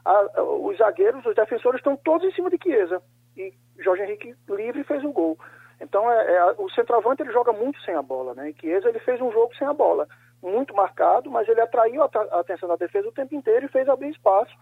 a, 0.05 0.41
os 0.41 0.77
zagueiros, 0.77 1.25
os 1.25 1.35
defensores 1.35 1.79
estão 1.79 1.95
todos 1.95 2.27
em 2.27 2.33
cima 2.33 2.49
de 2.49 2.57
Chiesa. 2.61 3.01
E 3.37 3.53
Jorge 3.79 4.03
Henrique 4.03 4.35
livre 4.49 4.83
fez 4.83 5.03
o 5.03 5.11
gol. 5.11 5.37
Então 5.79 6.09
é, 6.09 6.33
é, 6.35 6.45
o 6.57 6.69
centroavante 6.69 7.21
ele 7.21 7.31
joga 7.31 7.51
muito 7.51 7.79
sem 7.81 7.95
a 7.95 8.01
bola, 8.01 8.33
né? 8.33 8.49
E 8.49 8.55
Chiesa 8.59 8.89
ele 8.89 8.99
fez 8.99 9.19
um 9.21 9.31
jogo 9.31 9.55
sem 9.55 9.67
a 9.67 9.73
bola, 9.73 10.07
muito 10.41 10.73
marcado, 10.73 11.29
mas 11.29 11.47
ele 11.47 11.61
atraiu 11.61 12.03
a, 12.03 12.09
a 12.31 12.39
atenção 12.39 12.69
da 12.69 12.75
defesa 12.75 13.07
o 13.07 13.13
tempo 13.13 13.35
inteiro 13.35 13.65
e 13.65 13.69
fez 13.69 13.87
abrir 13.89 14.09
espaço 14.09 14.53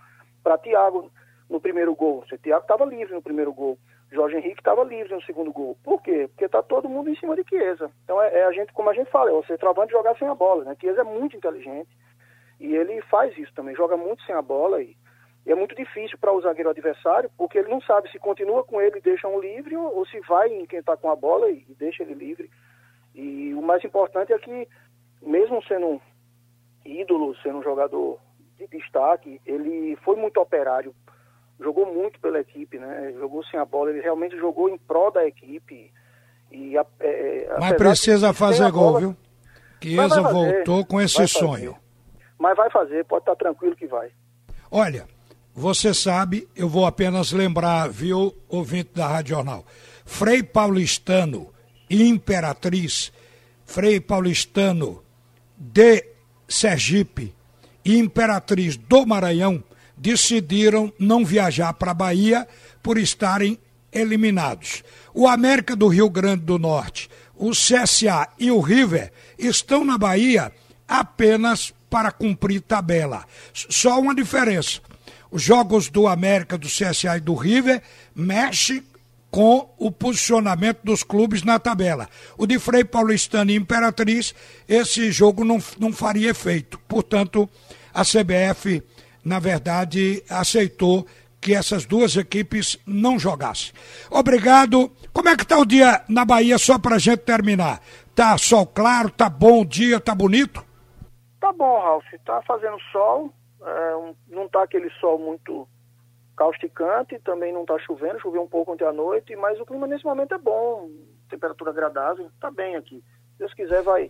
para 0.43 0.57
Thiago 0.57 1.11
no 1.49 1.59
primeiro 1.59 1.93
gol. 1.93 2.23
O 2.31 2.37
Thiago 2.37 2.63
estava 2.63 2.85
livre 2.85 3.13
no 3.13 3.21
primeiro 3.21 3.53
gol. 3.53 3.77
Jorge 4.11 4.35
Henrique 4.35 4.59
estava 4.59 4.83
livre 4.83 5.13
no 5.13 5.21
segundo 5.21 5.53
gol. 5.53 5.77
Por 5.83 6.01
quê? 6.01 6.27
Porque 6.27 6.45
está 6.45 6.61
todo 6.61 6.89
mundo 6.89 7.09
em 7.09 7.15
cima 7.15 7.35
de 7.35 7.43
Chiesa. 7.47 7.89
Então 8.03 8.21
é, 8.21 8.39
é, 8.39 8.45
a 8.45 8.51
gente, 8.51 8.73
como 8.73 8.89
a 8.89 8.93
gente 8.93 9.09
fala, 9.09 9.29
é 9.29 9.33
o 9.33 9.43
centroavante 9.45 9.93
jogar 9.93 10.17
sem 10.17 10.27
a 10.27 10.35
bola, 10.35 10.65
né? 10.65 10.75
Chiesa 10.79 11.01
é 11.01 11.03
muito 11.03 11.35
inteligente 11.35 11.89
e 12.59 12.75
ele 12.75 13.01
faz 13.03 13.35
isso 13.37 13.53
também, 13.53 13.75
joga 13.75 13.97
muito 13.97 14.23
sem 14.23 14.35
a 14.35 14.41
bola 14.41 14.81
e 14.81 14.95
é 15.45 15.55
muito 15.55 15.75
difícil 15.75 16.17
para 16.17 16.31
o 16.31 16.41
zagueiro 16.41 16.69
adversário, 16.69 17.29
porque 17.37 17.57
ele 17.57 17.69
não 17.69 17.81
sabe 17.81 18.11
se 18.11 18.19
continua 18.19 18.63
com 18.63 18.79
ele 18.81 18.97
e 18.97 19.01
deixa 19.01 19.27
um 19.27 19.39
livre 19.39 19.75
ou, 19.75 19.97
ou 19.97 20.05
se 20.05 20.19
vai 20.21 20.49
em 20.49 20.65
quem 20.65 20.79
está 20.79 20.95
com 20.95 21.09
a 21.09 21.15
bola 21.15 21.49
e, 21.49 21.65
e 21.67 21.75
deixa 21.77 22.03
ele 22.03 22.13
livre. 22.13 22.49
E 23.15 23.53
o 23.53 23.61
mais 23.61 23.83
importante 23.83 24.31
é 24.31 24.37
que, 24.37 24.67
mesmo 25.21 25.63
sendo 25.63 25.87
um 25.87 26.01
ídolo, 26.85 27.35
sendo 27.41 27.57
um 27.57 27.63
jogador 27.63 28.19
de 28.57 28.67
destaque, 28.67 29.41
ele 29.45 29.95
foi 29.97 30.15
muito 30.15 30.39
operário 30.39 30.93
jogou 31.61 31.85
muito 31.85 32.19
pela 32.19 32.39
equipe, 32.39 32.77
né? 32.79 33.13
Jogou 33.13 33.43
sem 33.45 33.59
a 33.59 33.65
bola, 33.65 33.91
ele 33.91 34.01
realmente 34.01 34.35
jogou 34.37 34.67
em 34.67 34.77
prol 34.77 35.11
da 35.11 35.25
equipe. 35.25 35.93
E, 36.51 36.75
é, 36.77 36.85
é 36.99 37.55
Mas 37.59 37.77
precisa 37.77 38.33
fazer 38.33 38.69
gol, 38.71 38.83
bola, 38.83 38.99
viu? 38.99 39.17
Chiesa 39.81 40.21
voltou 40.21 40.85
com 40.85 40.99
esse 40.99 41.25
sonho. 41.27 41.75
Mas 42.37 42.57
vai 42.57 42.69
fazer, 42.71 43.05
pode 43.05 43.21
estar 43.21 43.35
tranquilo 43.35 43.75
que 43.75 43.87
vai. 43.87 44.11
Olha, 44.69 45.05
você 45.53 45.93
sabe, 45.93 46.47
eu 46.55 46.69
vou 46.69 46.85
apenas 46.85 47.31
lembrar, 47.31 47.89
viu, 47.89 48.35
ouvinte 48.47 48.91
da 48.95 49.07
Rádio 49.07 49.35
Jornal. 49.35 49.65
Frei 50.05 50.41
Paulistano 50.41 51.49
Imperatriz, 51.89 53.11
Frei 53.65 53.99
Paulistano 53.99 55.03
de 55.57 56.05
Sergipe 56.47 57.35
e 57.83 57.97
Imperatriz 57.97 58.77
do 58.77 59.05
Maranhão 59.05 59.63
decidiram 59.97 60.91
não 60.97 61.25
viajar 61.25 61.73
para 61.73 61.91
a 61.91 61.95
Bahia 61.95 62.47
por 62.81 62.97
estarem 62.97 63.59
eliminados. 63.91 64.83
O 65.13 65.27
América 65.27 65.75
do 65.75 65.87
Rio 65.87 66.09
Grande 66.09 66.43
do 66.43 66.57
Norte, 66.57 67.09
o 67.35 67.51
CSA 67.51 68.29
e 68.39 68.49
o 68.51 68.61
River 68.61 69.11
estão 69.37 69.83
na 69.83 69.97
Bahia 69.97 70.51
apenas 70.87 71.73
para 71.89 72.11
cumprir 72.11 72.61
tabela. 72.61 73.25
Só 73.53 73.99
uma 73.99 74.15
diferença. 74.15 74.79
Os 75.31 75.41
jogos 75.41 75.89
do 75.89 76.07
América, 76.07 76.57
do 76.57 76.67
CSA 76.67 77.17
e 77.17 77.21
do 77.21 77.33
River 77.33 77.81
mexe 78.13 78.83
com 79.31 79.73
o 79.77 79.89
posicionamento 79.89 80.81
dos 80.83 81.03
clubes 81.03 81.41
na 81.41 81.57
tabela. 81.57 82.09
O 82.37 82.45
de 82.45 82.59
Frei 82.59 82.83
Paulistano 82.83 83.49
e 83.49 83.55
Imperatriz, 83.55 84.35
esse 84.67 85.09
jogo 85.09 85.45
não, 85.45 85.57
não 85.79 85.93
faria 85.93 86.31
efeito. 86.31 86.77
Portanto, 86.79 87.49
a 87.93 88.03
CBF, 88.03 88.83
na 89.23 89.39
verdade, 89.39 90.21
aceitou 90.29 91.07
que 91.39 91.55
essas 91.55 91.85
duas 91.85 92.15
equipes 92.17 92.77
não 92.85 93.17
jogassem. 93.17 93.71
Obrigado. 94.11 94.91
Como 95.13 95.29
é 95.29 95.35
que 95.35 95.47
tá 95.47 95.57
o 95.57 95.65
dia 95.65 96.03
na 96.07 96.25
Bahia, 96.25 96.57
só 96.57 96.77
pra 96.77 96.99
gente 96.99 97.19
terminar? 97.19 97.81
Tá 98.13 98.37
sol 98.37 98.67
claro, 98.67 99.09
tá 99.09 99.29
bom 99.29 99.61
o 99.61 99.65
dia, 99.65 99.99
tá 99.99 100.13
bonito? 100.13 100.63
Tá 101.39 101.51
bom, 101.53 101.79
Ralf. 101.79 102.05
Tá 102.25 102.41
fazendo 102.45 102.77
sol. 102.91 103.33
É, 103.63 103.95
um, 103.95 104.15
não 104.27 104.47
tá 104.47 104.63
aquele 104.63 104.89
sol 104.99 105.19
muito 105.19 105.67
causticante, 106.35 107.19
também 107.19 107.53
não 107.53 107.61
está 107.61 107.77
chovendo, 107.79 108.19
choveu 108.19 108.41
um 108.41 108.47
pouco 108.47 108.71
ontem 108.71 108.85
à 108.85 108.91
noite, 108.91 109.35
mas 109.35 109.59
o 109.59 109.65
clima 109.65 109.85
nesse 109.85 110.03
momento 110.03 110.33
é 110.33 110.37
bom, 110.37 110.89
temperatura 111.29 111.71
agradável, 111.71 112.27
está 112.33 112.49
bem 112.49 112.75
aqui. 112.75 113.03
Se 113.33 113.39
Deus 113.39 113.53
quiser, 113.53 113.83
vai, 113.83 114.09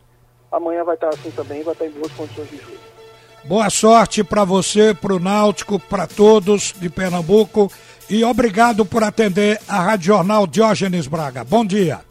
amanhã 0.52 0.84
vai 0.84 0.96
estar 0.96 1.10
tá 1.10 1.16
assim 1.16 1.32
também, 1.32 1.64
vai 1.64 1.74
estar 1.74 1.86
tá 1.86 1.92
em 1.92 1.94
boas 1.94 2.12
condições 2.14 2.50
de 2.50 2.58
chuva. 2.58 2.92
Boa 3.44 3.70
sorte 3.70 4.24
para 4.24 4.46
você, 4.46 4.94
para 4.94 5.14
o 5.14 5.20
Náutico, 5.20 5.80
para 5.80 6.06
todos 6.06 6.74
de 6.74 6.90
Pernambuco 6.90 7.72
e 8.08 8.24
obrigado 8.24 8.86
por 8.86 9.04
atender 9.04 9.60
a 9.68 9.82
Rádio 9.82 10.08
Jornal 10.08 10.46
Diógenes 10.46 11.08
Braga. 11.08 11.44
Bom 11.44 11.66
dia. 11.66 12.02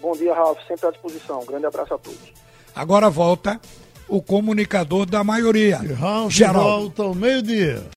Bom 0.00 0.12
dia, 0.12 0.32
Ralf, 0.32 0.58
sempre 0.66 0.86
à 0.86 0.90
disposição. 0.90 1.40
Um 1.40 1.46
grande 1.46 1.66
abraço 1.66 1.92
a 1.92 1.98
todos. 1.98 2.32
Agora 2.74 3.10
volta 3.10 3.60
o 4.10 4.20
comunicador 4.20 5.06
da 5.06 5.22
maioria. 5.22 5.80
Ralf 5.98 6.34
Geraldo. 6.34 6.60
volta 6.60 7.02
ao 7.04 7.14
meio-dia. 7.14 7.82